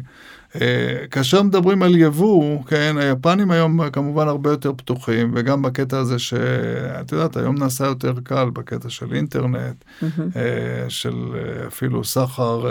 אה, 0.60 1.06
כאשר 1.10 1.42
מדברים 1.42 1.82
על 1.82 1.96
יבוא, 1.96 2.64
כן, 2.66 2.96
היפנים 2.98 3.50
היום 3.50 3.90
כמובן 3.90 4.28
הרבה 4.28 4.50
יותר 4.50 4.72
פתוחים, 4.76 5.32
וגם 5.34 5.62
בקטע 5.62 5.98
הזה 5.98 6.18
שאת 6.18 7.12
יודעת, 7.12 7.36
היום 7.36 7.58
נעשה 7.58 7.86
יותר 7.86 8.12
קל 8.24 8.50
בקטע 8.52 8.90
של 8.90 9.14
אינטרנט, 9.14 9.84
אה, 10.02 10.40
של 10.88 11.14
אה, 11.34 11.66
אפילו 11.66 12.04
סחר, 12.04 12.62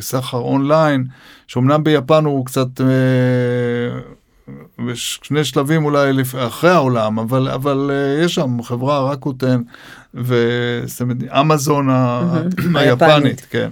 סחר 0.00 0.38
אונליין, 0.38 1.04
שאומנם 1.46 1.84
ביפן 1.84 2.24
הוא 2.24 2.46
קצת... 2.46 2.80
בשני 4.86 5.44
שלבים 5.44 5.84
אולי. 5.84 6.10
אחרי 6.46 6.70
העולם, 6.70 7.18
אבל, 7.18 7.48
אבל 7.48 7.90
יש 8.24 8.34
שם 8.34 8.62
חברה 8.62 9.10
רקוטן 9.10 9.62
ואמזון 10.14 11.88
היפנית. 12.74 13.46
כן. 13.50 13.70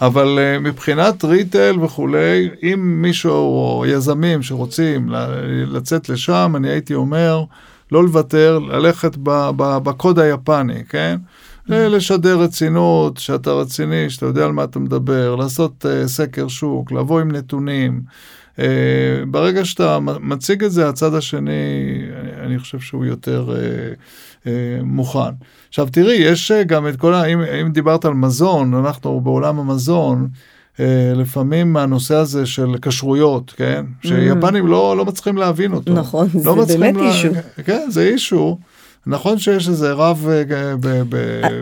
אבל 0.00 0.38
uh, 0.38 0.60
מבחינת 0.60 1.24
ריטל 1.24 1.78
וכולי, 1.82 2.50
אם 2.62 3.02
מישהו 3.02 3.32
או 3.32 3.84
יזמים 3.86 4.42
שרוצים 4.42 5.08
לצאת 5.66 6.08
לשם, 6.08 6.52
אני 6.56 6.68
הייתי 6.68 6.94
אומר, 6.94 7.44
לא 7.92 8.04
לוותר, 8.04 8.58
ללכת 8.58 9.16
ב- 9.22 9.50
ב- 9.56 9.78
בקוד 9.78 10.18
היפני, 10.18 10.84
כן? 10.88 11.16
לשדר 11.68 12.38
רצינות, 12.38 13.16
שאתה 13.16 13.50
רציני, 13.52 14.10
שאתה 14.10 14.26
יודע 14.26 14.44
על 14.44 14.52
מה 14.52 14.64
אתה 14.64 14.78
מדבר, 14.78 15.36
לעשות 15.36 15.84
uh, 15.84 16.08
סקר 16.08 16.48
שוק, 16.48 16.92
לבוא 16.92 17.20
עם 17.20 17.30
נתונים. 17.30 18.02
Uh, 18.56 18.60
ברגע 19.28 19.64
שאתה 19.64 19.98
מציג 20.00 20.64
את 20.64 20.72
זה, 20.72 20.88
הצד 20.88 21.14
השני, 21.14 21.50
אני, 22.20 22.46
אני 22.46 22.58
חושב 22.58 22.80
שהוא 22.80 23.04
יותר 23.04 23.48
uh, 23.48 24.44
uh, 24.44 24.48
מוכן. 24.82 25.34
עכשיו 25.68 25.88
תראי, 25.92 26.14
יש 26.14 26.52
גם 26.66 26.88
את 26.88 26.96
כל 26.96 27.14
ה... 27.14 27.24
אם, 27.24 27.40
אם 27.40 27.72
דיברת 27.72 28.04
על 28.04 28.14
מזון, 28.14 28.74
אנחנו 28.74 29.20
בעולם 29.20 29.58
המזון, 29.58 30.28
לפעמים 31.14 31.76
הנושא 31.76 32.14
הזה 32.14 32.46
של 32.46 32.68
כשרויות, 32.82 33.54
כן? 33.56 33.84
שיפנים 34.02 34.66
לא, 34.66 34.96
לא 34.96 35.04
מצליחים 35.04 35.36
להבין 35.36 35.72
אותו. 35.72 35.92
נכון, 35.92 36.28
לא 36.44 36.64
זה 36.64 36.78
באמת 36.78 36.96
אישו. 36.96 37.28
כן, 37.64 37.90
זה 37.90 38.02
אישו. 38.02 38.58
נכון 39.06 39.38
שיש 39.38 39.68
איזה 39.68 39.92
רב 39.92 40.28
אה, 40.30 40.74
ב... 40.80 41.02
ב... 41.08 41.16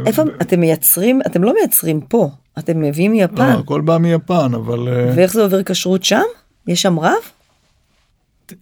איפה 0.06 0.22
אתם 0.42 0.60
מייצרים, 0.60 1.20
אתם 1.26 1.44
לא 1.44 1.54
מייצרים 1.54 2.00
פה, 2.00 2.30
אתם 2.58 2.80
מביאים 2.80 3.12
לא, 3.12 3.20
מיפן, 3.20 3.42
הכל 3.42 3.80
בא 3.80 3.98
מיפן, 3.98 4.54
אבל 4.54 4.88
אה, 4.88 5.12
ואיך 5.16 5.32
זה 5.32 5.42
עובר 5.42 5.62
כשרות 5.62 6.04
שם? 6.04 6.22
יש 6.66 6.82
שם 6.82 6.98
רב? 6.98 7.12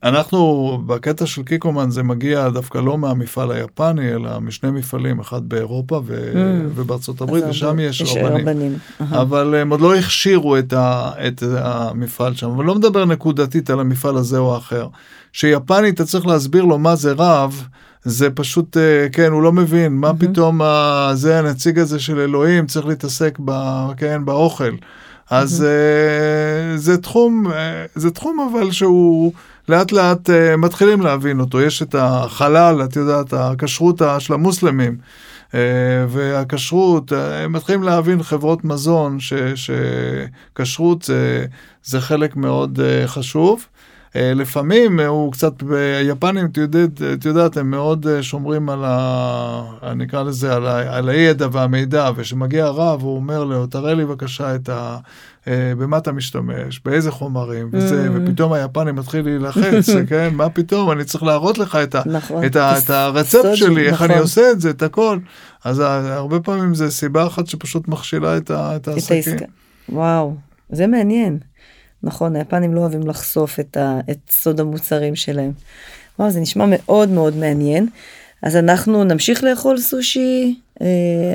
אנחנו 0.02 0.38
בקטע 0.86 1.26
של 1.26 1.42
קיקומן 1.42 1.90
זה 1.90 2.02
מגיע 2.02 2.48
דווקא 2.48 2.78
לא 2.78 2.98
מהמפעל 2.98 3.50
היפני, 3.52 4.12
אלא 4.14 4.40
משני 4.40 4.70
מפעלים, 4.70 5.20
אחד 5.20 5.48
באירופה 5.48 6.00
ו... 6.06 6.32
ובארצות 6.74 7.20
הברית, 7.20 7.44
ושם 7.50 7.78
יש 7.80 8.00
יש 8.00 8.16
רבנים. 8.16 8.48
רבנים. 8.48 8.78
אהה. 9.00 9.20
אבל 9.22 9.54
הם 9.54 9.70
עוד 9.70 9.80
לא 9.80 9.94
הכשירו 9.96 10.58
את, 10.58 10.72
ה, 10.72 11.10
את 11.28 11.42
המפעל 11.58 12.34
שם, 12.34 12.50
אבל 12.50 12.64
לא 12.64 12.74
מדבר 12.74 13.04
נקודתית 13.04 13.70
על 13.70 13.80
המפעל 13.80 14.16
הזה 14.16 14.38
או 14.38 14.54
האחר. 14.54 14.88
שיפני 15.32 15.88
אתה 15.88 16.04
צריך 16.04 16.26
להסביר 16.26 16.64
לו 16.64 16.78
מה 16.78 16.96
זה 16.96 17.12
רב, 17.18 17.64
זה 18.04 18.30
פשוט, 18.30 18.76
אה, 18.76 19.06
כן, 19.12 19.32
הוא 19.32 19.42
לא 19.42 19.52
מבין, 19.52 19.92
מה 19.92 20.12
פתאום 20.18 20.62
ה- 20.62 21.10
זה 21.14 21.38
הנציג 21.38 21.78
הזה 21.78 21.98
של 21.98 22.18
אלוהים 22.20 22.66
צריך 22.66 22.86
להתעסק 22.86 23.38
ב, 23.44 23.52
כן, 23.96 24.24
באוכל. 24.24 24.74
אז 25.30 25.64
אה, 25.64 26.76
זה 26.76 26.98
תחום, 26.98 27.52
אה, 27.52 27.84
זה 27.94 28.10
תחום 28.10 28.48
אבל 28.50 28.70
שהוא 28.70 29.32
לאט 29.68 29.92
לאט 29.92 30.30
אה, 30.30 30.56
מתחילים 30.56 31.00
להבין 31.00 31.40
אותו, 31.40 31.60
יש 31.60 31.82
את 31.82 31.94
החלל, 31.98 32.80
את 32.84 32.96
יודעת, 32.96 33.32
הכשרות 33.32 34.02
של 34.18 34.34
המוסלמים. 34.34 34.98
והכשרות, 36.08 37.12
הם 37.12 37.52
מתחילים 37.52 37.82
להבין 37.82 38.22
חברות 38.22 38.64
מזון 38.64 39.20
ש- 39.20 39.32
שכשרות 39.54 41.02
זה, 41.02 41.44
זה 41.84 42.00
חלק 42.00 42.36
מאוד 42.36 42.78
חשוב. 43.06 43.66
אה, 44.16 44.34
לפעמים 44.34 45.00
הוא 45.00 45.32
קצת, 45.32 45.52
היפנים, 45.98 46.46
את 46.46 46.56
יודעת, 46.56 47.02
את 47.12 47.24
יודעת, 47.24 47.56
הם 47.56 47.70
מאוד 47.70 48.06
שומרים 48.20 48.68
על 48.68 48.84
ה... 48.84 49.94
נקרא 49.96 50.22
לזה, 50.22 50.54
על, 50.54 50.66
ה, 50.66 50.96
על 50.96 51.08
הידע 51.08 51.48
והמידע, 51.52 52.10
וכשמגיע 52.16 52.64
הרב, 52.64 53.02
הוא 53.02 53.16
אומר 53.16 53.44
לו, 53.44 53.66
תראה 53.66 53.94
לי 53.94 54.04
בבקשה 54.04 54.54
את 54.54 54.68
ה... 54.68 54.96
במה 55.46 55.98
אתה 55.98 56.12
משתמש, 56.12 56.80
באיזה 56.84 57.10
חומרים, 57.10 57.68
וזה. 57.72 58.08
ופתאום 58.14 58.52
היפני 58.52 58.92
מתחיל 58.92 59.24
להילחץ, 59.24 59.90
כן, 60.08 60.28
מה 60.32 60.48
פתאום, 60.48 60.90
אני 60.90 61.04
צריך 61.04 61.24
להראות 61.24 61.58
לך 61.58 61.78
את, 61.82 61.94
ה, 61.94 62.02
נכון. 62.06 62.44
את, 62.44 62.56
ה, 62.56 62.78
את 62.78 62.90
הרצפט 62.90 63.54
שלי, 63.54 63.86
איך 63.86 63.94
נכון. 63.94 64.10
אני 64.10 64.20
עושה 64.20 64.50
את 64.50 64.60
זה, 64.60 64.70
את 64.70 64.82
הכל. 64.82 65.18
אז 65.64 65.82
הרבה 65.86 66.40
פעמים 66.40 66.74
זה 66.74 66.90
סיבה 66.90 67.26
אחת 67.26 67.46
שפשוט 67.46 67.88
מכשילה 67.88 68.36
את, 68.36 68.50
ה, 68.50 68.76
את 68.76 68.88
העסקים. 68.88 69.36
וואו, 69.88 70.34
זה 70.70 70.86
מעניין. 70.86 71.38
נכון, 72.02 72.36
היפנים 72.36 72.74
לא 72.74 72.80
אוהבים 72.80 73.06
לחשוף 73.06 73.60
את, 73.60 73.76
ה, 73.76 74.00
את 74.10 74.18
סוד 74.30 74.60
המוצרים 74.60 75.16
שלהם. 75.16 75.52
וואו, 76.18 76.30
זה 76.30 76.40
נשמע 76.40 76.64
מאוד 76.68 77.08
מאוד 77.08 77.36
מעניין. 77.36 77.86
אז 78.42 78.56
אנחנו 78.56 79.04
נמשיך 79.04 79.44
לאכול 79.44 79.78
סושי 79.78 80.54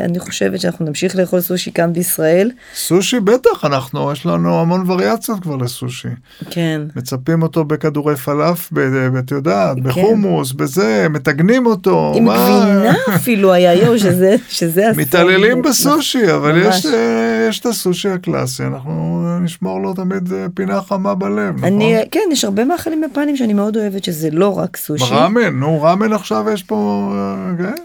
אני 0.05 0.19
חושבת 0.19 0.59
שאנחנו 0.59 0.85
נמשיך 0.85 1.15
לאכול 1.15 1.41
סושי 1.41 1.71
כאן 1.71 1.93
בישראל. 1.93 2.51
סושי 2.75 3.19
בטח, 3.19 3.65
אנחנו, 3.65 4.11
יש 4.11 4.25
לנו 4.25 4.61
המון 4.61 4.91
וריאציות 4.91 5.39
כבר 5.39 5.55
לסושי. 5.55 6.07
כן. 6.49 6.81
מצפים 6.95 7.43
אותו 7.43 7.65
בכדורי 7.65 8.15
פלאף, 8.15 8.71
את 9.19 9.31
יודעת, 9.31 9.77
כן. 9.77 9.83
בחומוס, 9.83 10.51
בזה, 10.51 11.07
מתגנים 11.09 11.65
אותו. 11.65 12.13
עם 12.15 12.23
מה... 12.23 12.65
גבינה 12.65 12.93
אפילו 13.15 13.53
היה 13.53 13.73
יו, 13.73 13.99
שזה, 14.03 14.35
שזה 14.49 14.89
הסוף. 14.89 15.01
מתעללים 15.01 15.61
בסושי, 15.61 16.33
אבל 16.33 16.61
יש, 16.61 16.85
אה, 16.85 17.47
יש 17.49 17.59
את 17.59 17.65
הסושי 17.65 18.09
הקלאסי, 18.09 18.63
אנחנו 18.63 19.23
נשמור 19.41 19.81
לו 19.81 19.93
תמיד 19.93 20.33
אה, 20.33 20.45
פינה 20.53 20.81
חמה 20.81 21.15
בלב, 21.15 21.55
נכון? 21.57 21.67
אני, 21.67 21.95
כן, 22.11 22.19
יש 22.31 22.45
הרבה 22.45 22.65
מאכלים 22.65 23.03
יפנים 23.03 23.37
שאני 23.37 23.53
מאוד 23.53 23.77
אוהבת, 23.77 24.03
שזה 24.03 24.29
לא 24.31 24.57
רק 24.57 24.77
סושי. 24.77 25.13
ראמן, 25.13 25.59
נו, 25.59 25.81
ראמן 25.81 26.13
עכשיו 26.13 26.45
יש 26.53 26.63
פה, 26.63 27.11
כן? 27.57 27.83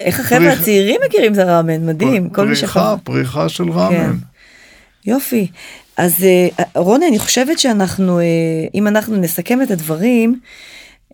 איך 0.00 0.20
החבר'ה 0.20 0.52
הצעירים 0.52 1.00
מכירים 1.06 1.32
את 1.32 1.38
הראמן, 1.38 1.86
מדהים. 1.86 2.30
כל 2.30 2.46
מי 2.46 2.56
פריחה, 2.56 2.94
פריחה 3.04 3.48
של 3.48 3.70
ראמן. 3.70 3.90
כן. 3.90 4.12
יופי. 5.06 5.46
אז 5.96 6.24
אה, 6.24 6.64
רוני, 6.74 7.08
אני 7.08 7.18
חושבת 7.18 7.58
שאנחנו, 7.58 8.18
אה, 8.18 8.24
אם 8.74 8.88
אנחנו 8.88 9.16
נסכם 9.16 9.62
את 9.62 9.70
הדברים, 9.70 10.40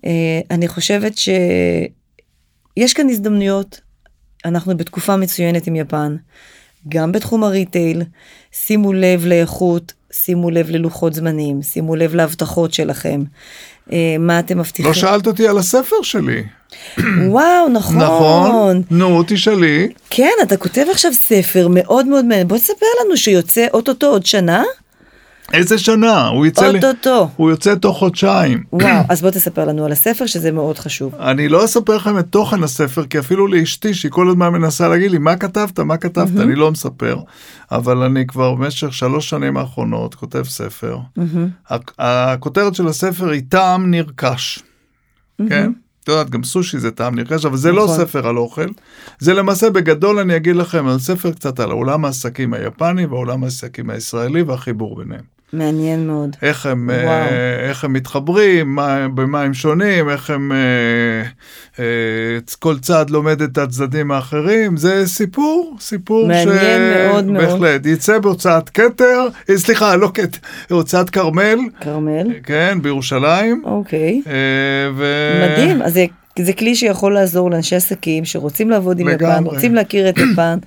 אה, 0.05 0.41
אני 0.51 0.69
חושבת 0.69 1.19
שיש 1.19 2.95
כאן 2.95 3.09
הזדמנויות. 3.09 3.81
אנחנו 4.45 4.77
בתקופה 4.77 5.17
מצוינת 5.17 5.67
עם 5.67 5.77
יפן, 5.77 6.17
גם 6.89 7.13
בתחום 7.13 7.45
הריטייל. 7.45 8.03
שימו 8.53 8.93
לב 8.93 9.27
לאיכות, 9.27 9.93
שימו 10.13 10.51
לב 10.51 10.71
ללוחות 10.71 11.15
זמנים, 11.15 11.63
שימו 11.63 11.97
לב 11.97 12.15
להבטחות 12.15 12.75
שלכם. 12.75 13.23
מה 14.19 14.39
אתם 14.39 14.59
מבטיחים? 14.59 14.87
לא 14.87 14.95
שאלת 14.95 15.27
אותי 15.27 15.49
על 15.49 15.59
הספר 15.59 15.97
שלי. 16.03 16.43
וואו, 17.29 17.69
נכון. 17.69 17.97
נכון. 17.97 18.83
נו, 18.91 19.23
תשאלי. 19.27 19.89
כן, 20.11 20.33
אתה 20.43 20.57
כותב 20.57 20.85
עכשיו 20.91 21.13
ספר 21.15 21.69
מאוד 21.71 22.07
מאוד 22.07 22.25
מעניין. 22.25 22.49
בוא 22.49 22.59
תספר 22.59 22.87
לנו 23.05 23.17
שיוצא 23.17 23.67
אוטוטו 23.75 24.07
עוד 24.07 24.27
שנה. 24.27 24.63
איזה 25.53 25.79
שנה? 25.79 26.27
הוא 26.27 26.47
יצא... 26.47 26.67
אוטוטו. 26.69 27.21
לי... 27.21 27.31
הוא 27.37 27.51
יוצא 27.51 27.75
תוך 27.75 27.99
חודשיים. 27.99 28.65
וואו, 28.73 29.05
אז 29.09 29.23
בוא 29.23 29.31
תספר 29.31 29.65
לנו 29.65 29.85
על 29.85 29.93
הספר 29.93 30.27
שזה 30.27 30.53
מאוד 30.53 30.79
חשוב. 30.79 31.15
אני 31.15 31.49
לא 31.49 31.65
אספר 31.65 31.97
לכם 31.97 32.19
את 32.19 32.27
תוכן 32.31 32.63
הספר, 32.63 33.05
כי 33.07 33.19
אפילו 33.19 33.47
לאשתי, 33.47 33.95
שהיא 33.95 34.13
כל 34.13 34.29
הזמן 34.29 34.49
מנסה 34.49 34.89
להגיד 34.89 35.11
לי, 35.11 35.19
מה 35.19 35.37
כתבת, 35.37 35.81
מה 35.81 35.97
כתבת. 35.97 36.41
אני 36.41 36.55
לא 36.55 36.71
מספר. 36.71 37.19
אבל 37.73 38.03
אני 38.03 38.27
כבר 38.27 38.55
במשך 38.55 38.93
שלוש 38.93 39.31
שנים 39.31 39.57
האחרונות 39.57 40.15
כותב 40.15 40.43
ספר. 40.43 40.99
הכותרת 41.99 42.75
של 42.75 42.89
הספר 42.89 43.29
היא 43.29 43.43
טעם 43.49 43.91
נרכש. 43.91 44.59
כן? 45.49 45.71
את 46.07 46.11
יודעת, 46.11 46.31
גם 46.31 46.45
סושי 46.45 46.79
זה 46.79 46.91
טעם 46.91 47.15
נרכש, 47.15 47.45
אבל 47.45 47.57
זה 47.57 47.73
לא 47.73 47.85
נכון. 47.85 48.01
לא 48.01 48.05
ספר 48.05 48.29
על 48.29 48.37
אוכל. 48.37 48.67
זה 49.19 49.35
למעשה, 49.35 49.71
בגדול 49.71 50.19
אני 50.19 50.37
אגיד 50.37 50.57
לכם, 50.57 50.87
על 50.87 50.99
ספר 50.99 51.33
קצת 51.33 51.61
על 51.61 51.71
עולם 51.71 52.05
העסקים 52.05 52.55
היפני 52.55 53.07
ועולם 53.07 53.45
העסקים 53.45 53.91
הישראלי 53.91 54.43
והחיבור 54.43 54.97
ביניהם. 54.97 55.36
מעניין 55.53 56.07
מאוד. 56.07 56.37
איך 56.43 56.67
הם, 56.67 56.91
אה, 56.91 57.69
איך 57.69 57.85
הם 57.85 57.93
מתחברים, 57.93 58.75
מה, 58.75 59.09
במה 59.09 59.43
הם 59.43 59.55
שונים, 59.55 60.09
איך 60.09 60.31
הם, 60.31 60.53
אה, 60.53 61.29
אה, 61.79 61.85
כל 62.59 62.79
צד 62.79 63.11
לומד 63.11 63.43
את 63.43 63.59
הצדדים 63.59 64.11
האחרים, 64.11 64.77
זה 64.77 65.07
סיפור, 65.07 65.77
סיפור 65.81 66.29
מעניין 66.29 66.95
ש... 66.95 66.97
מאוד 66.97 67.25
מאוד. 67.25 67.45
בהחלט, 67.45 67.87
יצא 67.87 68.19
בהוצאת 68.19 68.69
כתר, 68.69 69.29
אה, 69.51 69.59
סליחה, 69.59 69.97
לא 69.97 70.11
כתר, 70.15 70.39
הוצאת 70.71 71.11
כרמל. 71.11 71.59
כרמל. 71.81 72.27
כן, 72.43 72.79
בירושלים. 72.83 73.63
אוקיי. 73.65 74.23
אה, 74.27 74.33
ו... 74.97 75.05
מדהים, 75.43 75.83
אז 75.83 75.95
זה, 75.95 76.07
זה 76.39 76.53
כלי 76.53 76.75
שיכול 76.75 77.15
לעזור 77.15 77.51
לאנשי 77.51 77.77
עסקים 77.77 78.25
שרוצים 78.25 78.71
לעבוד 78.71 79.01
עם 79.01 79.09
יפן, 79.09 79.45
רוצים 79.45 79.75
להכיר 79.75 80.09
את 80.09 80.19
יפן. 80.19 80.59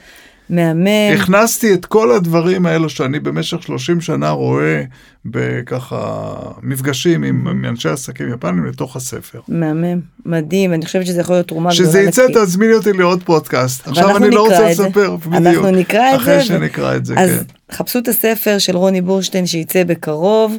מהמם. 0.50 1.14
הכנסתי 1.14 1.74
את 1.74 1.86
כל 1.86 2.12
הדברים 2.12 2.66
האלו 2.66 2.89
שאני 2.89 3.20
במשך 3.20 3.64
30 3.64 4.02
שנה 4.02 4.30
רואה 4.30 4.84
בככה 5.26 6.34
מפגשים 6.64 7.24
עם, 7.24 7.47
עם 7.47 7.66
אנשי 7.66 7.89
עסקים 7.89 8.34
יפנים 8.34 8.66
לתוך 8.66 8.95
הספר. 8.95 9.39
מהמם, 9.47 10.00
מדהים, 10.26 10.74
אני 10.74 10.86
חושבת 10.86 11.06
שזה 11.06 11.22
יכול 11.22 11.36
להיות 11.36 11.47
תרומה 11.47 11.70
גדולה. 11.74 11.89
שזה 11.89 12.02
יצא, 12.02 12.26
תזמיני 12.34 12.74
אותי 12.74 12.93
לעוד 12.93 13.24
פודקאסט. 13.24 13.88
עכשיו 13.88 14.18
אני 14.18 14.30
לא 14.30 14.41
רוצה 14.41 14.70
לספר, 14.70 15.16
בדיוק. 15.16 15.34
אנחנו 15.34 15.72
נקרא 15.72 16.10
את 16.10 16.12
זה. 16.12 16.16
אחרי 16.16 16.41
שנקרא 16.41 16.95
את 16.95 17.06
זה, 17.06 17.14
אז 17.18 17.30
כן. 17.30 17.36
אז 17.36 17.43
חפשו 17.72 18.00
את 18.00 18.08
הספר 18.08 18.58
של 18.58 18.78
רוני 18.78 19.02
בורשטיין 19.02 19.45
שיצא 19.45 19.84
בקרוב, 19.84 20.58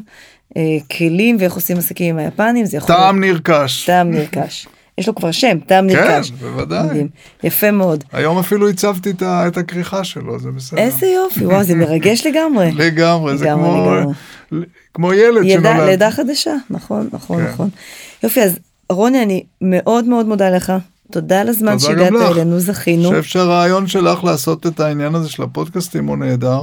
אה, 0.56 0.62
כלים 0.98 1.36
ואיך 1.40 1.54
עושים 1.54 1.78
עסקים 1.78 2.18
עם 2.18 2.24
היפנים, 2.24 2.66
זה 2.66 2.76
יכול 2.76 2.88
טעם 2.88 3.20
להיות... 3.20 3.48
נרכש. 3.48 3.86
טעם 3.86 4.10
נרכש. 4.10 4.66
יש 4.98 5.08
לו 5.08 5.14
כבר 5.14 5.30
שם, 5.30 5.58
טעם 5.66 5.88
כן, 5.88 5.96
נרכש. 5.96 6.30
כן, 6.30 6.36
בוודאי. 6.36 6.86
מדהים. 6.86 7.08
יפה 7.44 7.70
מאוד. 7.70 8.04
היום 8.12 8.38
אפילו 8.38 8.68
הצבתי 8.68 9.10
את, 9.10 9.22
את 9.22 9.56
הכריכה 9.56 10.04
שלו, 10.04 10.38
זה 10.38 10.50
בסדר. 10.50 10.80
איזה 10.80 11.06
יופי, 11.06 11.46
וואו, 11.46 11.62
זה 11.62 11.74
מרגש 11.74 12.26
לגמרי. 12.26 12.72
לגמרי, 12.72 13.38
זה 13.38 13.44
כמו, 13.44 13.86
כמו 14.94 15.12
ילד 15.12 15.44
ידע, 15.44 15.72
שנולד. 15.72 15.88
לידה 15.88 16.10
חדשה, 16.10 16.54
נכון, 16.70 17.08
נכון, 17.12 17.44
כן. 17.44 17.50
נכון. 17.52 17.68
יופי, 18.22 18.42
אז 18.42 18.58
רוני, 18.90 19.22
אני 19.22 19.42
מאוד 19.60 20.04
מאוד 20.04 20.26
מודה 20.26 20.50
לך. 20.50 20.72
תודה 21.12 21.40
על 21.40 21.48
הזמן 21.48 21.78
שהגעת 21.78 22.12
אלינו, 22.12 22.60
זכינו. 22.60 23.10
אני 23.10 23.20
חושב 23.20 23.30
שהרעיון 23.30 23.86
שלך 23.86 24.24
לעשות 24.24 24.66
את 24.66 24.80
העניין 24.80 25.14
הזה 25.14 25.28
של 25.28 25.42
הפודקאסטים 25.42 26.06
הוא 26.06 26.16
נהדר. 26.16 26.62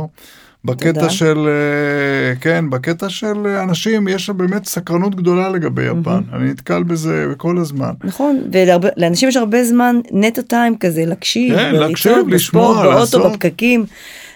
בקטע 0.66 0.92
תודה. 0.92 1.10
של, 1.10 1.48
אה, 1.48 2.36
כן, 2.36 2.70
בקטע 2.70 3.10
של 3.10 3.48
אנשים, 3.48 4.08
יש 4.08 4.30
באמת 4.30 4.66
סקרנות 4.66 5.16
גדולה 5.16 5.50
לגבי 5.50 5.84
יפן. 5.86 6.00
Mm-hmm. 6.04 6.36
אני 6.36 6.50
נתקל 6.50 6.84
בזה 6.84 7.26
כל 7.38 7.58
הזמן. 7.58 7.92
נכון, 8.04 8.42
ולאנשים 8.52 9.30
יש 9.30 9.36
הרבה 9.36 9.64
זמן 9.64 9.96
נטו 10.12 10.42
טיים 10.42 10.78
כזה, 10.78 11.06
להקשיב, 11.06 11.56
כן, 11.56 11.76
להקשיב, 11.76 12.28
לשמוע, 12.28 12.86
לעשות. 12.86 13.22
באוטו, 13.22 13.34
בפקקים. 13.34 13.86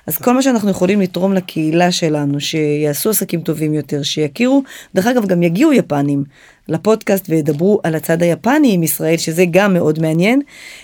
אז 0.08 0.18
כל 0.18 0.34
מה 0.34 0.42
שאנחנו 0.42 0.70
יכולים 0.70 1.02
לתרום 1.02 1.34
לקהילה 1.34 1.92
שלנו, 1.92 2.40
שיעשו 2.40 3.10
עסקים 3.10 3.42
טובים 3.42 3.74
יותר, 3.74 4.04
שיכירו, 4.04 4.64
דרך 4.96 5.08
אגב, 5.08 5.26
גם 5.26 5.44
יגיעו 5.44 5.74
יפנים 5.74 6.24
לפודקאסט 6.70 7.30
וידברו 7.30 7.80
על 7.84 7.96
הצד 7.96 8.22
היפני 8.22 8.74
עם 8.74 8.84
ישראל, 8.84 9.18
שזה 9.18 9.46
גם 9.52 9.74
מאוד 9.74 10.00
מעניין, 10.00 10.42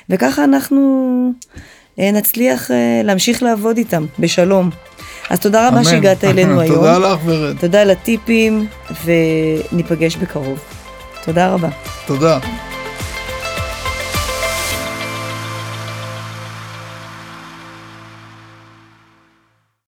וככה 0.10 0.44
אנחנו 0.44 1.32
אה, 2.00 2.12
נצליח 2.12 2.72
אה, 2.72 3.02
להמשיך 3.04 3.44
לעבוד 3.44 3.78
איתם 3.78 4.06
בשלום. 4.20 4.70
אז 5.30 5.39
תודה 5.39 5.67
רבה 5.67 5.84
שהגעת 5.84 6.23
אלינו 6.23 6.59
היום. 6.61 6.75
תודה 6.75 6.97
לך 6.97 7.19
ורד. 7.25 7.57
תודה 7.59 7.82
על 7.82 7.89
הטיפים, 7.89 8.67
וניפגש 9.05 10.15
בקרוב. 10.15 10.59
תודה 11.25 11.53
רבה. 11.53 11.69
תודה. 12.05 12.39